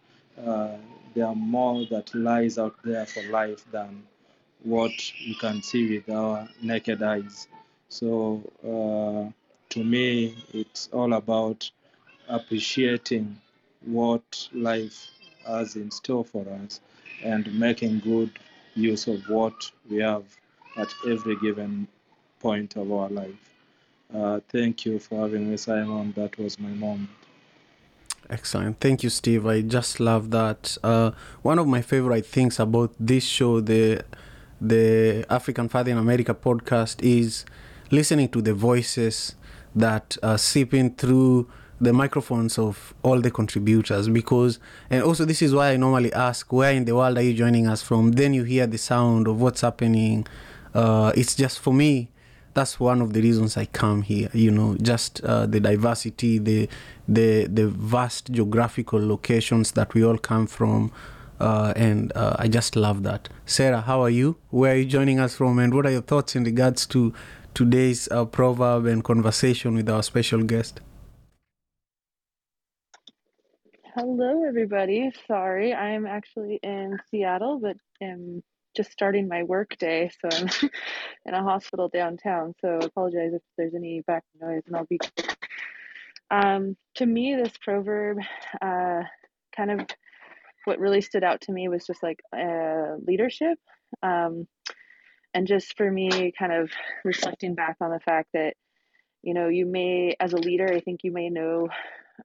[0.46, 0.76] uh,
[1.14, 4.04] there are more that lies out there for life than
[4.64, 7.48] what you can see with our naked eyes.
[7.90, 9.32] So uh,
[9.70, 11.70] to me, it's all about
[12.32, 13.38] appreciating
[13.86, 15.10] what life
[15.46, 16.80] has in store for us
[17.24, 18.32] and making good
[18.76, 19.54] use of what
[19.90, 20.24] we have
[20.78, 21.88] at every given
[22.40, 23.54] point of our life.
[24.14, 26.14] Uh, thank you for having me, Simon.
[26.16, 27.10] That was my moment.
[28.30, 28.80] Excellent.
[28.80, 29.46] Thank you, Steve.
[29.46, 30.78] I just love that.
[30.84, 31.12] Uh,
[31.42, 34.04] one of my favorite things about this show, the
[34.60, 37.46] the African Father in America podcast, is
[37.90, 39.36] listening to the voices
[39.76, 41.50] that uh, seep in through
[41.82, 44.60] the microphones of all the contributors because
[44.92, 47.68] and also this is why i normally ask where in the world are you joining
[47.68, 50.26] us from then you hear the sound of what's happening
[50.76, 52.10] uh, it's just for me
[52.54, 56.70] that's one of the reasons i come here you know just uh, the diversity the
[57.08, 60.92] the the vast geographical locations that we all come from
[61.40, 63.28] uh, and uh, I just love that.
[63.48, 64.38] Sarah, how are you?
[64.52, 67.16] Where are you joining us from, and what are your thoughts in regards to
[67.56, 70.82] today's uh, proverb and conversation with our special guest?
[73.94, 75.12] Hello, everybody.
[75.28, 78.42] Sorry, I'm actually in Seattle, but am
[78.74, 80.48] just starting my work day, so I'm
[81.26, 82.54] in a hospital downtown.
[82.62, 84.98] So apologize if there's any background noise, and I'll be.
[86.30, 88.20] Um, to me, this proverb,
[88.62, 89.02] uh,
[89.58, 89.82] kind of
[90.64, 93.58] what really stood out to me was just like uh, leadership,
[94.02, 94.48] um,
[95.34, 96.72] and just for me, kind of
[97.04, 98.54] reflecting back on the fact that
[99.22, 101.68] you know you may, as a leader, I think you may know.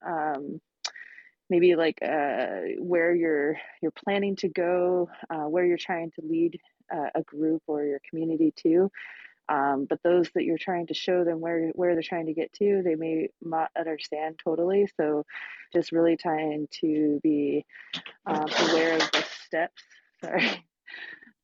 [0.06, 0.60] Um,
[1.48, 6.58] maybe like uh, where you're you're planning to go, uh, where you're trying to lead
[6.92, 8.90] uh, a group or your community to.
[9.48, 12.52] Um, but those that you're trying to show them where where they're trying to get
[12.54, 14.88] to, they may not understand totally.
[14.96, 15.24] So,
[15.72, 17.64] just really trying to be
[18.26, 19.82] um, aware of the steps.
[20.24, 20.66] Sorry,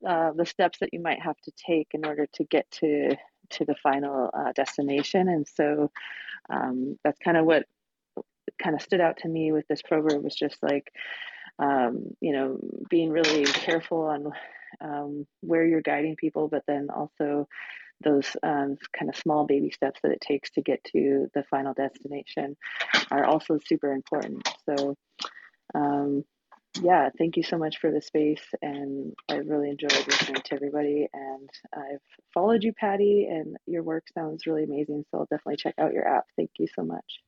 [0.06, 3.16] uh, the steps that you might have to take in order to get to
[3.50, 5.28] to the final uh, destination.
[5.28, 5.92] And so,
[6.50, 7.66] um, that's kind of what
[8.62, 10.92] kind of stood out to me with this program was just like,
[11.58, 14.32] um, you know, being really careful on
[14.80, 17.48] um, where you're guiding people, but then also
[18.02, 21.74] those um, kind of small baby steps that it takes to get to the final
[21.74, 22.56] destination
[23.10, 24.48] are also super important.
[24.68, 24.96] So,
[25.74, 26.24] um,
[26.80, 31.06] yeah, thank you so much for the space, and I really enjoyed listening to everybody.
[31.12, 32.00] And I've
[32.32, 35.04] followed you, Patty, and your work sounds really amazing.
[35.10, 36.24] So I'll definitely check out your app.
[36.36, 37.20] Thank you so much.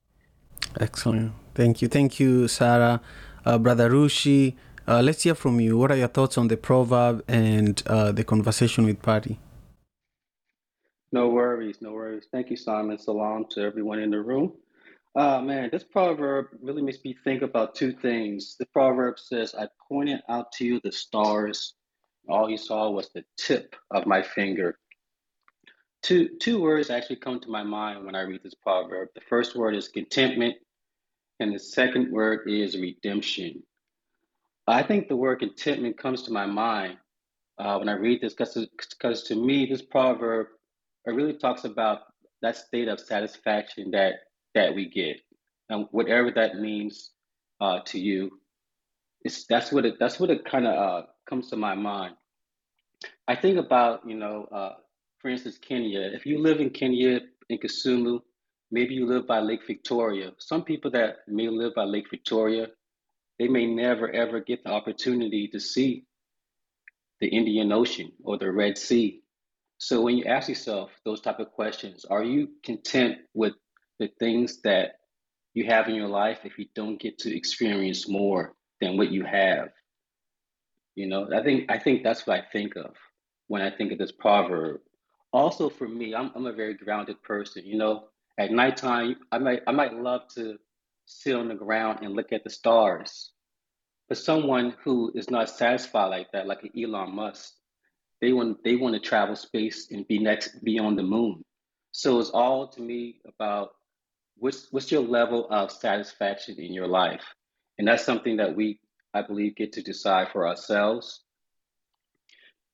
[0.80, 1.32] Excellent.
[1.54, 1.88] Thank you.
[1.88, 3.00] Thank you, Sarah.
[3.44, 4.54] Uh, Brother Rushi,
[4.88, 5.76] uh, let's hear from you.
[5.78, 9.38] What are your thoughts on the proverb and uh, the conversation with Patty?
[11.12, 12.26] No worries, no worries.
[12.32, 12.98] Thank you, Simon.
[12.98, 14.52] Salam to everyone in the room.
[15.14, 18.56] Uh, man, this proverb really makes me think about two things.
[18.58, 21.74] The proverb says, I pointed out to you the stars.
[22.28, 24.76] All you saw was the tip of my finger.
[26.04, 29.08] Two, two words actually come to my mind when I read this proverb.
[29.14, 30.54] The first word is contentment,
[31.40, 33.62] and the second word is redemption.
[34.66, 36.98] I think the word contentment comes to my mind
[37.58, 40.48] uh, when I read this because to me, this proverb
[41.06, 42.00] it really talks about
[42.42, 44.14] that state of satisfaction that
[44.54, 45.20] that we get,
[45.70, 47.12] and whatever that means
[47.62, 48.40] uh, to you,
[49.22, 52.14] it's that's what it that's what it kind of uh, comes to my mind.
[53.26, 54.74] I think about you know, uh,
[55.24, 56.00] for instance, Kenya.
[56.12, 58.20] If you live in Kenya in Kisumu,
[58.70, 60.32] maybe you live by Lake Victoria.
[60.36, 62.66] Some people that may live by Lake Victoria,
[63.38, 66.04] they may never ever get the opportunity to see
[67.22, 69.22] the Indian Ocean or the Red Sea.
[69.78, 73.54] So when you ask yourself those type of questions, are you content with
[73.98, 74.96] the things that
[75.54, 78.52] you have in your life if you don't get to experience more
[78.82, 79.70] than what you have?
[80.96, 82.94] You know, I think I think that's what I think of
[83.46, 84.82] when I think of this proverb.
[85.34, 87.66] Also for me, I'm I'm a very grounded person.
[87.66, 88.04] You know,
[88.38, 90.58] at nighttime I might I might love to
[91.06, 93.32] sit on the ground and look at the stars.
[94.08, 97.52] But someone who is not satisfied like that, like an Elon Musk,
[98.20, 101.42] they want they want to travel space and be next be on the moon.
[101.90, 103.70] So it's all to me about
[104.36, 107.24] what's what's your level of satisfaction in your life,
[107.78, 108.78] and that's something that we
[109.12, 111.23] I believe get to decide for ourselves.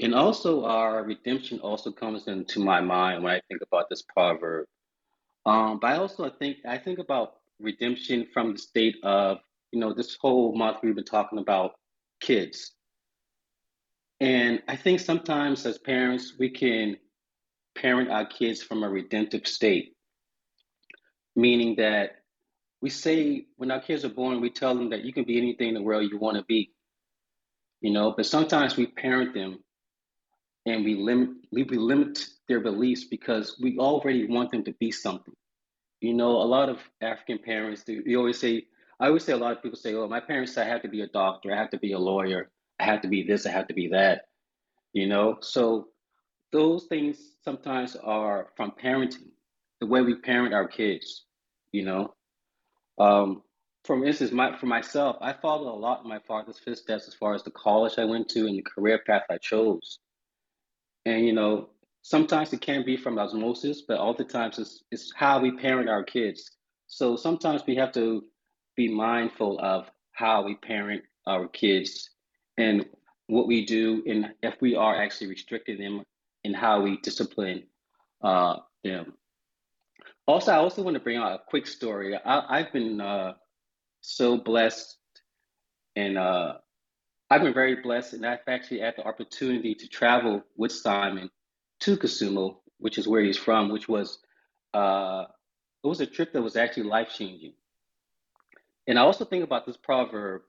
[0.00, 4.66] And also our redemption also comes into my mind when I think about this proverb.
[5.46, 9.38] Um, but I also think I think about redemption from the state of
[9.72, 11.72] you know this whole month we've been talking about
[12.20, 12.72] kids
[14.20, 16.98] and I think sometimes as parents, we can
[17.74, 19.96] parent our kids from a redemptive state,
[21.34, 22.16] meaning that
[22.82, 25.68] we say when our kids are born, we tell them that you can be anything
[25.68, 26.70] in the world you want to be,
[27.80, 29.58] you know, but sometimes we parent them
[30.74, 35.34] and we limit we limit their beliefs because we already want them to be something.
[36.00, 38.64] You know, a lot of African parents, they, always say,
[38.98, 40.88] I always say a lot of people say, "Oh, my parents said I have to
[40.88, 43.50] be a doctor, I have to be a lawyer, I have to be this, I
[43.50, 44.22] have to be that."
[44.92, 45.88] You know, so
[46.52, 49.30] those things sometimes are from parenting,
[49.80, 51.24] the way we parent our kids.
[51.72, 52.14] You know,
[52.98, 53.42] um,
[53.84, 57.34] for instance, my for myself, I followed a lot in my father's footsteps as far
[57.34, 59.98] as the college I went to and the career path I chose.
[61.06, 61.70] And you know,
[62.02, 66.50] sometimes it can be from osmosis, but oftentimes it's it's how we parent our kids.
[66.86, 68.24] So sometimes we have to
[68.76, 72.10] be mindful of how we parent our kids
[72.58, 72.86] and
[73.26, 76.02] what we do and if we are actually restricting them
[76.42, 77.62] in how we discipline
[78.22, 79.14] uh, them.
[80.26, 82.16] Also, I also want to bring out a quick story.
[82.16, 83.34] I, I've been uh,
[84.00, 84.96] so blessed
[85.96, 86.54] and uh,
[87.30, 91.30] I've been very blessed, and I've actually had the opportunity to travel with Simon
[91.80, 94.18] to Kisumu, which is where he's from, which was
[94.74, 95.26] uh,
[95.84, 97.52] it was a trip that was actually life changing.
[98.88, 100.42] And I also think about this proverb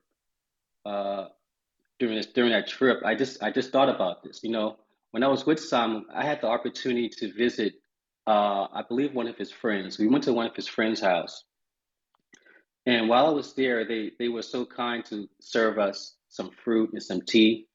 [0.83, 1.27] uh,
[1.99, 3.01] during this during that trip.
[3.05, 4.43] I just I just thought about this.
[4.43, 4.77] You know,
[5.11, 7.73] when I was with Simon, I had the opportunity to visit,
[8.25, 9.99] uh, I believe, one of his friends.
[9.99, 11.43] We went to one of his friends' house,
[12.87, 16.91] and while I was there, they they were so kind to serve us some fruit
[16.93, 17.67] and some tea.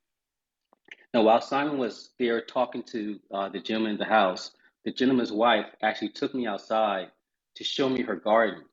[1.14, 4.50] Now, while Simon was there talking to uh, the gentleman in the house,
[4.84, 7.09] the gentleman's wife actually took me outside
[7.57, 8.64] to show me her garden.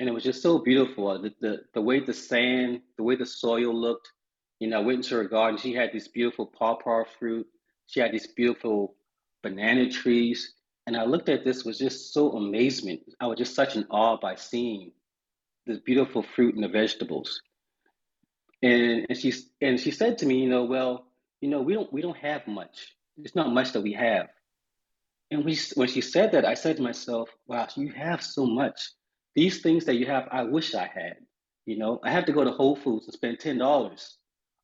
[0.00, 1.20] And it was just so beautiful.
[1.20, 4.10] The, the, the way the sand, the way the soil looked.
[4.58, 5.58] You know, I went into her garden.
[5.58, 7.46] She had these beautiful pawpaw fruit.
[7.86, 8.94] She had these beautiful
[9.42, 10.54] banana trees.
[10.86, 13.00] And I looked at this was just so amazement.
[13.20, 14.92] I was just such in awe by seeing
[15.66, 17.40] this beautiful fruit and the vegetables.
[18.62, 21.06] And, and she and she said to me, you know, well,
[21.40, 22.94] you know, we don't we don't have much.
[23.18, 24.28] It's not much that we have.
[25.30, 28.90] And we, when she said that, I said to myself, wow, you have so much.
[29.34, 31.16] These things that you have, I wish I had.
[31.66, 34.18] You know, I have to go to Whole Foods and spend ten dollars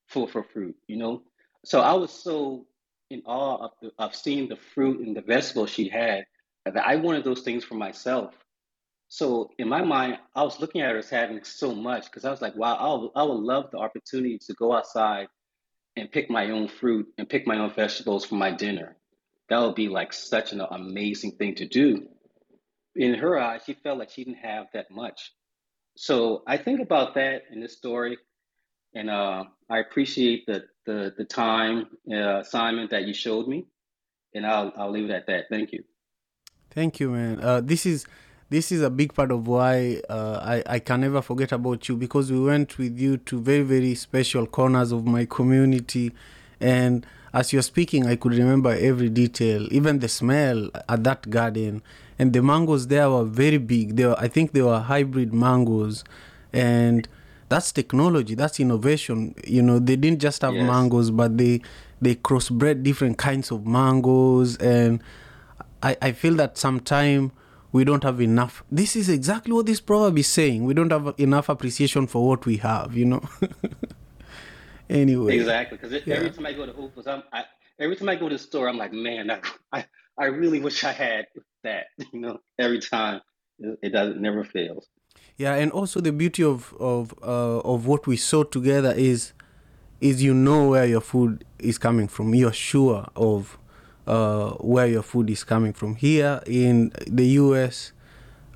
[0.09, 0.77] for for fruit.
[0.89, 1.23] You know,
[1.65, 2.67] so I was so
[3.11, 6.25] in awe of the, of seeing the fruit and the vegetables she had
[6.67, 8.35] that I wanted those things for myself.
[9.09, 12.31] So in my mind, I was looking at her as having so much because I
[12.31, 15.29] was like, wow, I would, I would love the opportunity to go outside
[15.97, 18.97] and pick my own fruit and pick my own vegetables for my dinner.
[19.49, 22.07] That would be like such an amazing thing to do.
[22.95, 25.33] In her eyes, she felt like she didn't have that much.
[25.97, 28.19] So I think about that in this story,
[28.95, 33.67] and uh, I appreciate the the, the time, uh, that you showed me,
[34.35, 35.45] and I'll I'll leave it at that.
[35.51, 35.85] Thank you.
[36.71, 37.41] Thank you, man.
[37.41, 38.07] Uh, this is
[38.51, 41.97] this is a big part of why uh, I, I can never forget about you
[41.97, 46.13] because we went with you to very very special corners of my community.
[46.61, 51.83] And as you're speaking i could remember every detail even the smell at that garden.
[52.19, 53.97] And the mangoes there were very big.
[53.97, 56.03] They were, i think they were hybrid mangoes.
[56.53, 57.07] And
[57.51, 59.35] that's technology that's innovation.
[59.47, 60.67] You know they didn't just have Yes.
[60.67, 61.61] mangoes but they
[62.01, 64.57] they crossbred different kinds of mangoes.
[64.57, 65.03] And
[65.83, 67.31] I, I feel that sometime
[67.73, 68.63] we don't have enough.
[68.71, 70.65] This is exactly what this proverb is saying.
[70.65, 73.23] We don't have enough appreciation for what we have, you know.
[74.91, 76.15] anyway, Exactly, because Yeah.
[76.17, 77.45] every time I go to Foods, I'm, I,
[77.79, 79.41] every time I go to the store, I'm like, man, I,
[79.73, 79.85] I,
[80.19, 81.27] I really wish I had
[81.65, 81.87] that.
[82.13, 83.21] You know, every time
[83.59, 84.87] it, it does, it never fails.
[85.37, 89.33] yeah, and also the beauty of of uh, of what we saw together is
[90.01, 92.35] is you know where your food is coming from.
[92.35, 93.59] You're sure of
[94.09, 95.95] uh, where your food is coming from.
[95.95, 97.93] Here in the U.S.,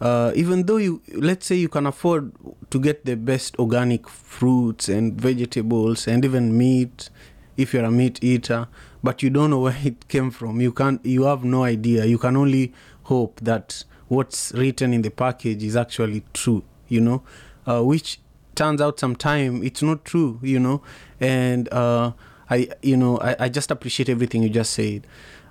[0.01, 2.33] uh, even though you let's say you can afford
[2.71, 7.09] to get the best organic fruits and vegetables and even meat
[7.57, 8.67] if you're a meat eater
[9.05, 12.19] but you don't know where it came from you can't you have no idea you
[12.19, 12.73] can only
[13.05, 17.23] hope that what's written in the package is actually true you know
[17.67, 18.19] uh, which
[18.57, 20.83] turns out sometime it's not true you know
[21.21, 22.11] and uh,
[22.51, 25.07] i you know I, I just appreciate everything you just said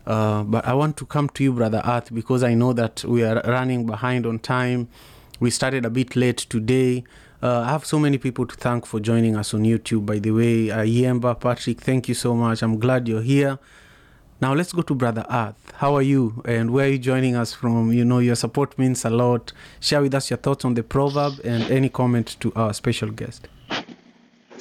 [0.05, 3.23] uh, but I want to come to you, Brother Earth, because I know that we
[3.23, 4.87] are running behind on time.
[5.39, 7.03] We started a bit late today.
[7.41, 10.31] Uh, I have so many people to thank for joining us on YouTube, by the
[10.31, 10.69] way.
[10.69, 12.61] Uh, Yemba, Patrick, thank you so much.
[12.61, 13.57] I'm glad you're here.
[14.41, 15.55] Now let's go to Brother Earth.
[15.75, 17.93] How are you and where are you joining us from?
[17.93, 19.53] You know, your support means a lot.
[19.79, 23.47] Share with us your thoughts on the proverb and any comment to our special guest.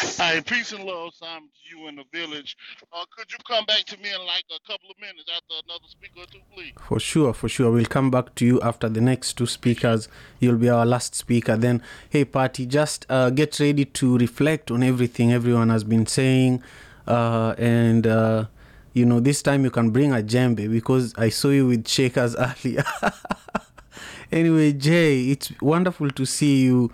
[0.01, 2.57] Hey, peace and love, Simon, to you in the village.
[2.92, 5.84] Uh, could you come back to me in like a couple of minutes after another
[5.88, 6.72] speaker or two, please?
[6.88, 7.70] For sure, for sure.
[7.70, 10.09] We'll come back to you after the next two speakers.
[10.38, 11.55] You'll be our last speaker.
[11.57, 16.62] Then, hey, Patty, just uh, get ready to reflect on everything everyone has been saying.
[17.07, 18.46] Uh, and, uh,
[18.94, 22.34] you know, this time you can bring a djembe because I saw you with shakers
[22.64, 22.84] earlier.
[24.32, 26.90] anyway, Jay, it's wonderful to see you.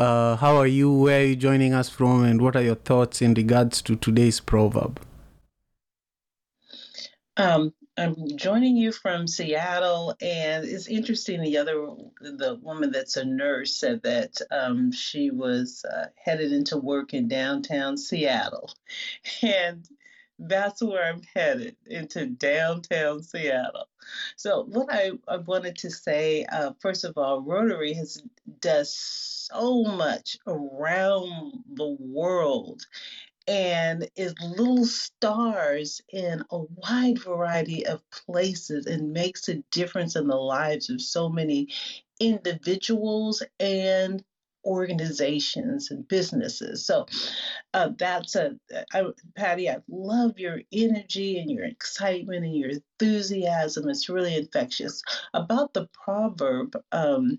[0.00, 0.90] Uh, how are you?
[0.90, 2.24] Where are you joining us from?
[2.24, 4.98] And what are your thoughts in regards to today's proverb?
[7.36, 11.42] Um, I'm joining you from Seattle, and it's interesting.
[11.42, 11.86] The other,
[12.22, 17.28] the woman that's a nurse said that um, she was uh, headed into work in
[17.28, 18.72] downtown Seattle,
[19.42, 19.86] and
[20.38, 23.89] that's where I'm headed into downtown Seattle.
[24.36, 28.22] So, what I, I wanted to say, uh, first of all, Rotary has
[28.60, 32.82] does so much around the world
[33.48, 40.28] and is little stars in a wide variety of places and makes a difference in
[40.28, 41.68] the lives of so many
[42.20, 44.22] individuals and
[44.64, 46.86] organizations and businesses.
[46.86, 47.06] So
[47.74, 48.56] uh, that's a,
[48.92, 49.04] I,
[49.36, 53.88] Patty, I love your energy and your excitement and your enthusiasm.
[53.88, 55.02] It's really infectious.
[55.34, 57.38] About the proverb, um,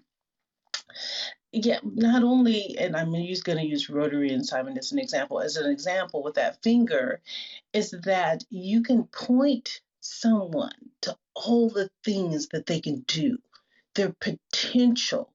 [1.51, 5.41] yeah, not only, and I'm just going to use Rotary and Simon as an example,
[5.41, 7.22] as an example with that finger,
[7.74, 13.38] is that you can point someone to all the things that they can do,
[13.95, 15.34] their potential,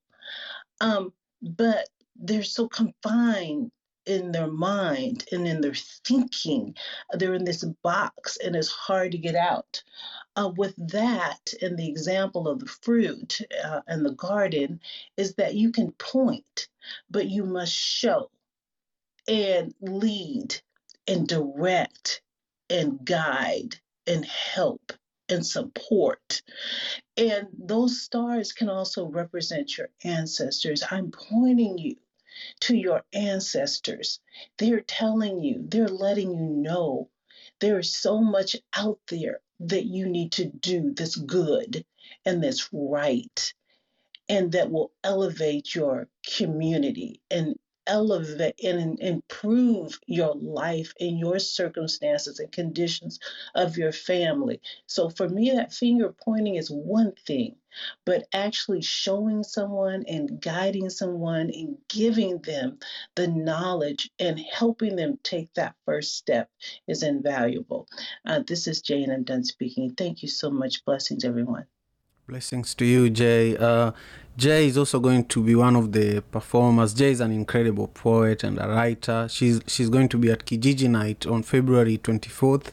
[0.80, 1.12] um,
[1.46, 3.70] but they're so confined
[4.06, 6.74] in their mind and in their thinking.
[7.12, 9.82] They're in this box and it's hard to get out.
[10.36, 14.80] Uh, with that, and the example of the fruit uh, and the garden,
[15.16, 16.68] is that you can point,
[17.10, 18.30] but you must show
[19.26, 20.60] and lead
[21.08, 22.22] and direct
[22.70, 23.76] and guide
[24.06, 24.92] and help
[25.28, 26.42] and support.
[27.16, 30.82] And those stars can also represent your ancestors.
[30.90, 31.96] I'm pointing you
[32.60, 34.20] to your ancestors.
[34.58, 37.08] They're telling you, they're letting you know
[37.60, 41.84] there is so much out there that you need to do that's good
[42.24, 43.54] and that's right
[44.28, 47.56] and that will elevate your community and
[47.86, 53.18] elevate and improve your life and your circumstances and conditions
[53.54, 54.60] of your family.
[54.86, 57.56] So for me, that finger pointing is one thing,
[58.04, 62.78] but actually showing someone and guiding someone and giving them
[63.14, 66.50] the knowledge and helping them take that first step
[66.86, 67.88] is invaluable.
[68.26, 69.10] Uh, this is Jane.
[69.10, 69.94] I'm done speaking.
[69.94, 70.84] Thank you so much.
[70.84, 71.66] Blessings, everyone.
[72.28, 73.56] Blessings to you, Jay.
[73.56, 73.92] Uh,
[74.36, 76.92] Jay is also going to be one of the performers.
[76.92, 79.28] Jay is an incredible poet and a writer.
[79.30, 82.72] She's she's going to be at Kijiji Night on February 24th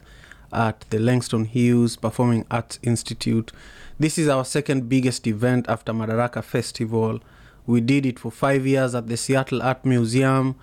[0.52, 3.52] at the Langston Hughes Performing Arts Institute.
[3.96, 7.20] This is our second biggest event after Madaraka Festival.
[7.64, 10.56] We did it for five years at the Seattle Art Museum.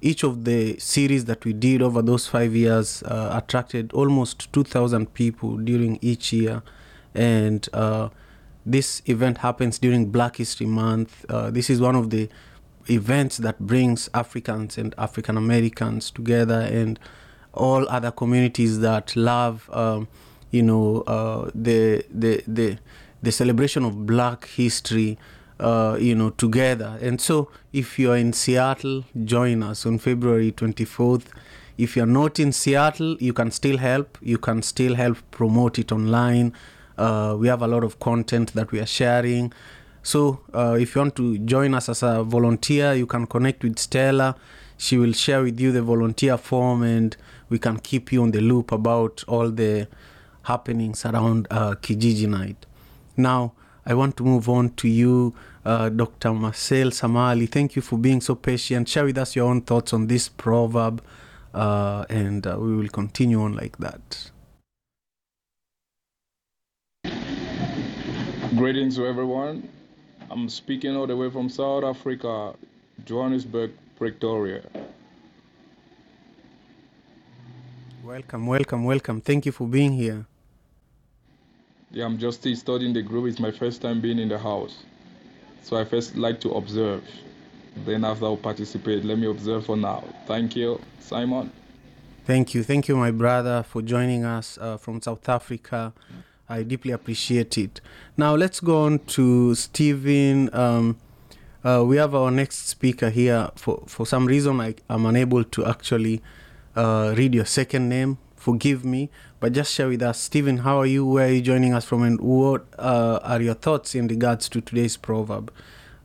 [0.00, 5.12] Each of the series that we did over those five years uh, attracted almost 2,000
[5.12, 6.62] people during each year.
[7.16, 8.10] And uh,
[8.66, 11.24] this event happens during Black History Month.
[11.28, 12.28] Uh, this is one of the
[12.90, 16.98] events that brings Africans and African Americans together and
[17.54, 20.08] all other communities that love, um,
[20.50, 22.78] you know, uh, the, the, the,
[23.22, 25.18] the celebration of Black history,
[25.60, 26.98] uh, you know, together.
[27.00, 31.26] And so if you're in Seattle, join us on February 24th.
[31.76, 34.18] If you're not in Seattle, you can still help.
[34.20, 36.52] You can still help promote it online.
[36.98, 39.52] Uh, we have a lot of content that we are sharing.
[40.02, 43.78] So uh, if you want to join us as a volunteer, you can connect with
[43.78, 44.36] Stella.
[44.76, 47.16] She will share with you the volunteer form, and
[47.48, 49.88] we can keep you on the loop about all the
[50.42, 52.64] happenings around uh, Kijiji Night.
[53.16, 53.52] Now,
[53.84, 55.34] I want to move on to you,
[55.64, 56.32] uh, Dr.
[56.32, 57.48] Marcel Samali.
[57.50, 58.88] Thank you for being so patient.
[58.88, 61.02] Share with us your own thoughts on this proverb,
[61.54, 64.30] uh, and uh, we will continue on like that.
[68.58, 69.68] Greetings to everyone.
[70.32, 72.54] I'm speaking all the way from South Africa,
[73.04, 74.62] Johannesburg, Pretoria.
[78.02, 79.20] Welcome, welcome, welcome.
[79.20, 80.26] Thank you for being here.
[81.92, 83.28] Yeah, I'm just still studying the group.
[83.28, 84.82] It's my first time being in the house.
[85.62, 87.04] So I first like to observe.
[87.84, 89.04] Then after I'll participate.
[89.04, 90.02] Let me observe for now.
[90.26, 91.52] Thank you, Simon.
[92.24, 92.64] Thank you.
[92.64, 95.92] Thank you, my brother, for joining us uh, from South Africa.
[96.48, 97.80] I deeply appreciate it.
[98.16, 100.48] Now let's go on to Stephen.
[100.54, 100.96] Um,
[101.62, 103.50] uh, we have our next speaker here.
[103.56, 106.22] For for some reason, I am unable to actually
[106.74, 108.16] uh, read your second name.
[108.36, 110.58] Forgive me, but just share with us, Stephen.
[110.58, 111.04] How are you?
[111.04, 112.02] Where are you joining us from?
[112.02, 115.52] And what uh, are your thoughts in regards to today's proverb?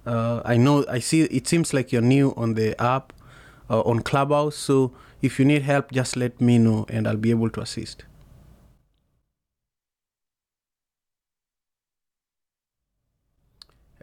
[0.06, 1.22] Uh, I know I see.
[1.22, 3.14] It seems like you're new on the app,
[3.70, 4.58] uh, on Clubhouse.
[4.58, 4.92] So
[5.22, 8.04] if you need help, just let me know, and I'll be able to assist.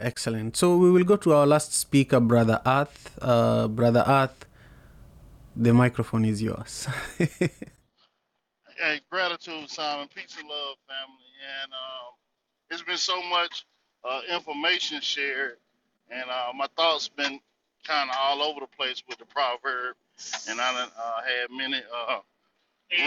[0.01, 0.57] Excellent.
[0.57, 3.17] So we will go to our last speaker, Brother Earth.
[3.21, 4.45] Uh, Brother Earth,
[5.55, 6.87] the microphone is yours.
[8.81, 10.07] Hey, gratitude, Simon.
[10.07, 11.29] Peace and love, family.
[11.61, 12.17] And um,
[12.71, 13.63] it's been so much
[14.03, 15.57] uh, information shared,
[16.09, 17.39] and uh, my thoughts been
[17.83, 19.95] kind of all over the place with the proverb,
[20.49, 22.19] and I uh, had many uh,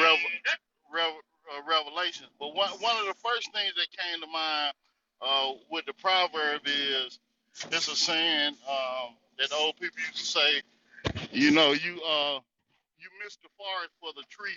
[0.01, 0.19] rev-
[0.95, 2.29] rev- uh, revelations.
[2.39, 4.75] But one one of the first things that came to mind
[5.23, 7.19] uh, with the proverb is
[7.71, 10.63] it's a saying um, that old people used to say,
[11.33, 12.41] you know, you uh
[12.99, 14.55] you miss the forest for the trees.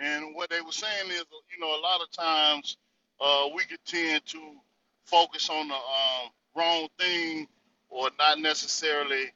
[0.00, 1.24] And what they were saying is,
[1.54, 2.76] you know, a lot of times
[3.20, 4.40] uh, we could tend to
[5.06, 7.46] focus on the um, wrong thing
[7.90, 9.26] or not necessarily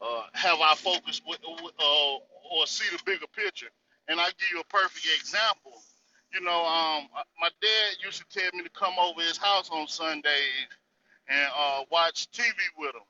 [0.00, 2.14] uh, have our focus with, with, uh,
[2.52, 3.68] or see the bigger picture.
[4.08, 5.72] And I give you a perfect example.
[6.32, 7.08] You know, um,
[7.40, 10.68] my dad used to tell me to come over his house on Sundays
[11.28, 13.02] and uh, watch TV with him.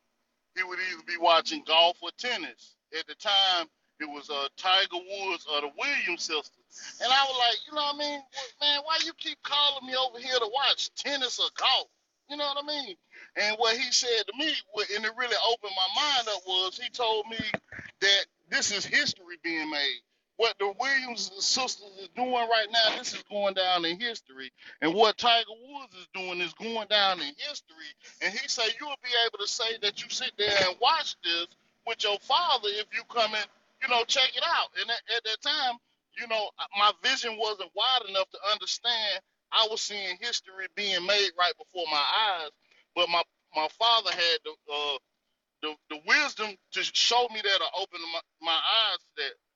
[0.57, 2.77] He would either be watching golf or tennis.
[2.99, 3.66] At the time,
[4.01, 7.01] it was uh, Tiger Woods or the Williams sisters.
[7.03, 8.21] And I was like, you know what I mean?
[8.61, 11.89] Man, why you keep calling me over here to watch tennis or golf?
[12.31, 12.97] You know what I mean?
[13.37, 14.53] And what he said to me,
[14.97, 17.39] and it really opened my mind up, was he told me
[18.01, 20.01] that this is history being made.
[20.39, 24.53] What the Williams sisters is doing right now, this is going down in history.
[24.82, 27.93] And what Tiger Woods is doing is going down in history.
[28.22, 31.49] And he said you'll be able to say that you sit there and watch this
[31.86, 33.47] with your father if you come and,
[33.82, 34.70] you know, check it out.
[34.80, 35.76] And at, at that time,
[36.20, 39.22] you know, my vision wasn't wide enough to understand
[39.53, 42.05] I was seeing history being made right before my
[42.43, 42.51] eyes.
[42.97, 43.22] But my
[43.57, 44.99] my father had the uh,
[45.62, 49.48] the, the wisdom to show me that or open my, my eyes that.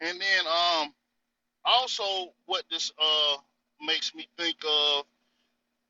[0.00, 0.94] And then um
[1.64, 3.36] also what this uh
[3.84, 5.04] makes me think of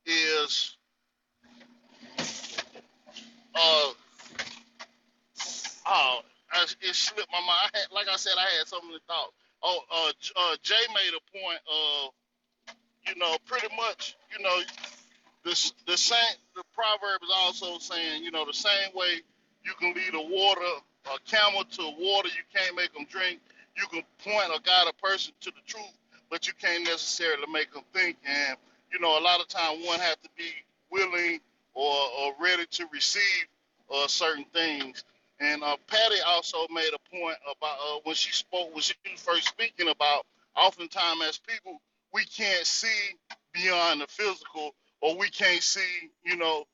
[0.07, 0.77] is
[3.55, 3.93] uh
[5.87, 6.21] oh
[6.53, 7.71] I, it slipped my mind.
[7.75, 9.33] I had, like I said, I had so many thoughts.
[9.63, 12.77] Oh, uh, uh, Jay made a point of,
[13.07, 14.61] you know, pretty much, you know,
[15.45, 16.37] this the same.
[16.55, 19.23] The proverb is also saying, you know, the same way
[19.65, 20.81] you can lead a water
[21.15, 23.41] a camel to water, you can't make them drink.
[23.77, 25.99] You can point or guide a person to the truth,
[26.31, 28.19] but you can't necessarily make them think.
[28.27, 28.57] And
[28.93, 30.51] you know, a lot of time one has to be
[30.91, 31.41] willing
[31.75, 33.47] or, or ready to receive
[33.95, 35.05] uh, certain things.
[35.41, 39.21] And uh, Patty also made a point about uh, when she spoke, when she was
[39.21, 41.81] first speaking about, oftentimes as people,
[42.15, 43.17] we can't see
[43.53, 46.65] beyond the physical, or we can't see, you know,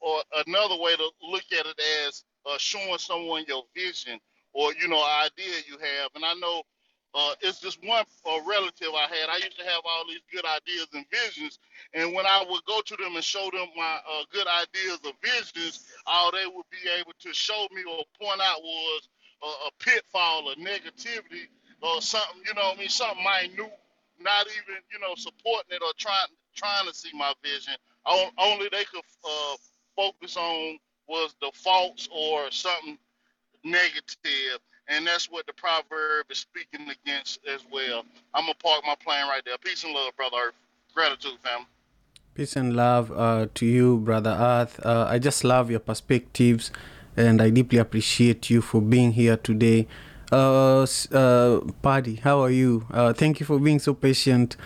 [0.00, 4.18] or another way to look at it as uh, showing someone your vision
[4.52, 6.10] or you know idea you have.
[6.14, 6.62] And I know
[7.14, 9.28] uh, it's just one uh, relative I had.
[9.30, 11.58] I used to have all these good ideas and visions,
[11.94, 15.12] and when I would go to them and show them my uh, good ideas or
[15.22, 19.08] visions, all they would be able to show me or point out was
[19.42, 21.48] a, pitfall or negativity
[21.82, 22.42] or something.
[22.46, 22.88] You know what I mean?
[22.88, 23.72] Something minute,
[24.20, 27.74] not even you know supporting it or trying trying to see my vision.
[28.38, 29.56] Only they could uh,
[29.96, 30.78] focus on
[31.08, 32.98] was the faults or something
[33.64, 38.04] negative, and that's what the proverb is speaking against as well.
[38.34, 39.56] I'm gonna park my plane right there.
[39.58, 40.36] Peace and love, brother.
[40.48, 40.54] Earth.
[40.94, 41.66] Gratitude, family.
[42.34, 44.80] Peace and love uh, to you, Brother Earth.
[44.84, 46.70] Uh, I just love your perspectives,
[47.16, 49.86] and I deeply appreciate you for being here today.
[50.32, 52.86] Uh, uh, Patty, how are you?
[52.90, 54.56] Uh, thank you for being so patient.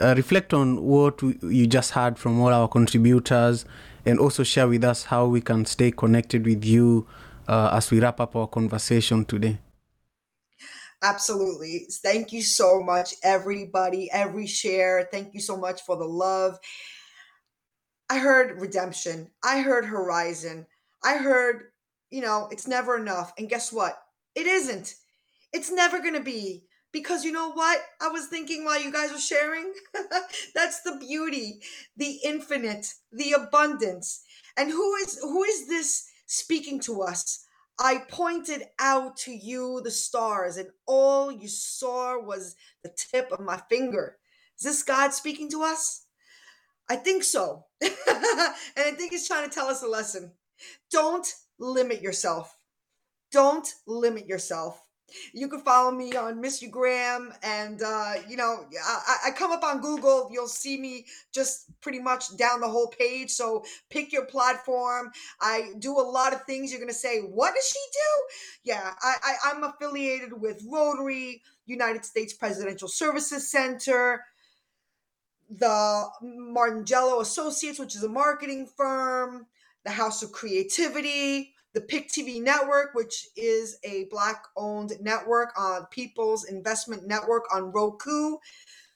[0.00, 3.64] Uh, reflect on what we, you just heard from all our contributors,
[4.04, 7.06] and also share with us how we can stay connected with you
[7.48, 9.58] uh, as we wrap up our conversation today.
[11.02, 11.86] Absolutely.
[12.02, 15.06] Thank you so much, everybody, every share.
[15.12, 16.58] Thank you so much for the love.
[18.08, 19.30] I heard redemption.
[19.42, 20.66] I heard horizon.
[21.04, 21.64] I heard,
[22.10, 23.32] you know, it's never enough.
[23.38, 23.98] And guess what?
[24.34, 24.94] It isn't.
[25.52, 26.64] It's never going to be.
[26.90, 27.80] Because you know what?
[28.00, 29.72] I was thinking while you guys were sharing.
[30.54, 31.60] That's the beauty,
[31.96, 34.22] the infinite, the abundance.
[34.56, 37.46] And who is who is this speaking to us?
[37.78, 43.40] I pointed out to you the stars, and all you saw was the tip of
[43.40, 44.18] my finger.
[44.58, 46.06] Is this God speaking to us?
[46.88, 47.66] I think so.
[47.82, 50.32] and I think he's trying to tell us a lesson.
[50.90, 51.26] Don't
[51.58, 52.56] limit yourself.
[53.32, 54.83] Don't limit yourself.
[55.32, 59.62] You can follow me on You Graham, and uh, you know I, I come up
[59.62, 60.28] on Google.
[60.32, 63.30] You'll see me just pretty much down the whole page.
[63.30, 65.10] So pick your platform.
[65.40, 66.70] I do a lot of things.
[66.70, 72.04] You're gonna say, "What does she do?" Yeah, I, I I'm affiliated with Rotary, United
[72.04, 74.24] States Presidential Services Center,
[75.50, 79.46] the Martingello Associates, which is a marketing firm,
[79.84, 85.86] the House of Creativity, the Pick TV Network, which is a Black owned network on
[85.90, 88.36] People's Investment Network on Roku.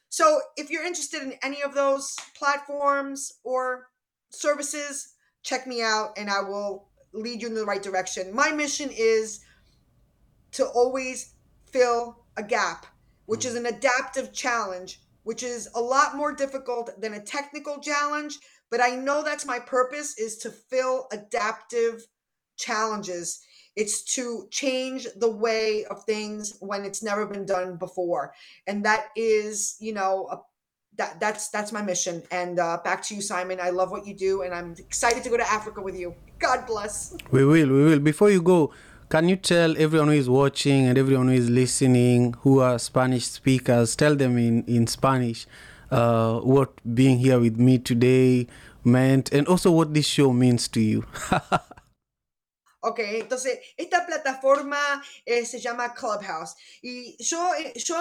[0.09, 3.89] So if you're interested in any of those platforms or
[4.31, 8.35] services, check me out and I will lead you in the right direction.
[8.35, 9.41] My mission is
[10.53, 11.35] to always
[11.66, 12.87] fill a gap,
[13.26, 13.66] which is mm-hmm.
[13.66, 18.39] an adaptive challenge, which is a lot more difficult than a technical challenge.
[18.70, 22.07] But I know that's my purpose is to fill adaptive
[22.59, 23.40] challenges.
[23.76, 28.34] It's to change the way of things when it's never been done before.
[28.66, 30.38] And that is, you know, a,
[30.96, 32.22] that that's that's my mission.
[32.30, 33.61] And uh, back to you, Simon.
[33.62, 36.14] I love what you do, and I'm excited to go to Africa with you.
[36.38, 37.16] God bless.
[37.30, 37.98] We will, we will.
[38.00, 38.72] Before you go,
[39.09, 43.26] can you tell everyone who is watching and everyone who is listening who are Spanish
[43.26, 45.46] speakers, tell them in, in Spanish
[45.90, 48.46] uh, what being here with me today
[48.84, 51.06] meant and also what this show means to you?
[52.81, 54.79] Ok, entonces esta plataforma
[55.24, 57.97] eh, se llama Clubhouse y yo, eh, yo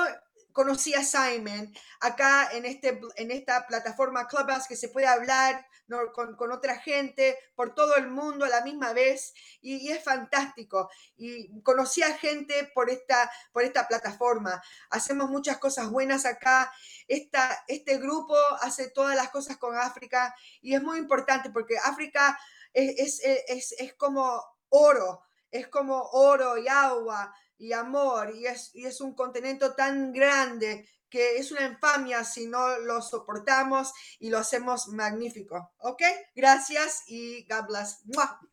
[0.52, 5.68] conocí a Simon acá en, este, en esta plataforma Clubhouse que se puede hablar
[6.14, 10.04] con, con, otra gente por todo el mundo a la misma vez y, y, es
[10.04, 10.90] fantástico.
[11.16, 14.62] Y conocí a gente por esta, por esta plataforma.
[14.90, 16.72] Hacemos muchas cosas buenas acá.
[17.08, 22.38] Esta, este grupo hace todas las cosas con África y es muy importante porque África
[22.74, 28.72] es, es, es, es como oro, es como oro y agua y amor, y es,
[28.74, 34.30] y es un continente tan grande que es una infamia si no lo soportamos y
[34.30, 35.72] lo hacemos magnífico.
[35.80, 36.01] ¿Ok?
[36.36, 38.03] Gracias y God bless.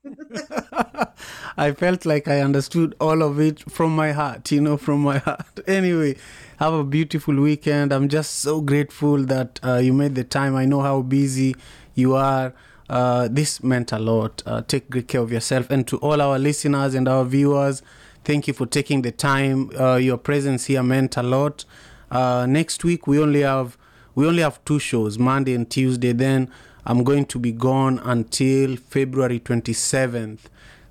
[1.57, 5.19] I felt like I understood all of it from my heart, you know, from my
[5.19, 5.61] heart.
[5.67, 6.17] Anyway,
[6.59, 7.93] have a beautiful weekend.
[7.93, 10.55] I'm just so grateful that uh, you made the time.
[10.55, 11.57] I know how busy
[11.95, 12.55] you are.
[12.89, 14.43] Uh, this meant a lot.
[14.47, 15.71] Uh, take great care of yourself.
[15.71, 17.83] And to all our listeners and our viewers,
[18.25, 19.71] thank you for taking the time.
[19.79, 21.65] Uh, your presence here meant a lot.
[22.11, 23.77] Uh, next week we only have
[24.15, 26.13] we only have two shows, Monday and Tuesday.
[26.13, 26.49] Then
[26.87, 30.41] I'm going to be gone until February 27th.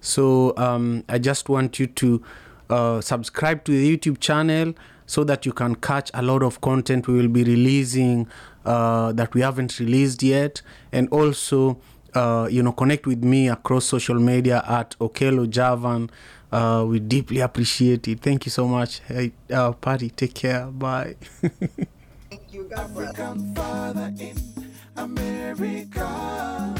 [0.02, 2.24] So um, I just want you to
[2.70, 4.74] uh, subscribe to the YouTube channel
[5.06, 8.28] so that you can catch a lot of content we will be releasing
[8.66, 10.62] uh, that we haven't released yet,
[10.92, 11.78] and also
[12.14, 16.10] uh, you know connect with me across social media at Okello Javan.
[16.52, 18.20] Uh, we deeply appreciate it.
[18.20, 19.00] Thank you so much.
[19.08, 20.68] Hey, uh, Patty, take care.
[20.68, 21.16] Bye.
[21.42, 22.64] Thank you.
[22.70, 23.10] God bless.
[23.20, 24.38] African father in
[24.96, 26.76] America.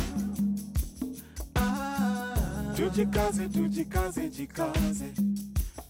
[1.56, 5.14] Ah, tujikaze, tujikaze, jikaze.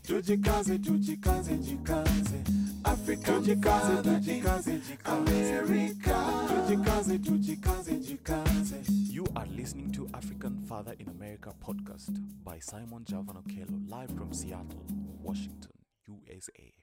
[0.08, 2.63] Tujikaze, tujikaze, jikaze.
[2.94, 5.04] Africa, tujikaze, tujikaze, jikaze.
[5.06, 6.16] America.
[6.48, 8.76] Tujikaze, tujikaze, jikaze.
[9.12, 12.12] You are listening to African Father in America podcast
[12.44, 14.86] by Simon Javan Okello, live from Seattle,
[15.24, 15.72] Washington,
[16.08, 16.83] USA.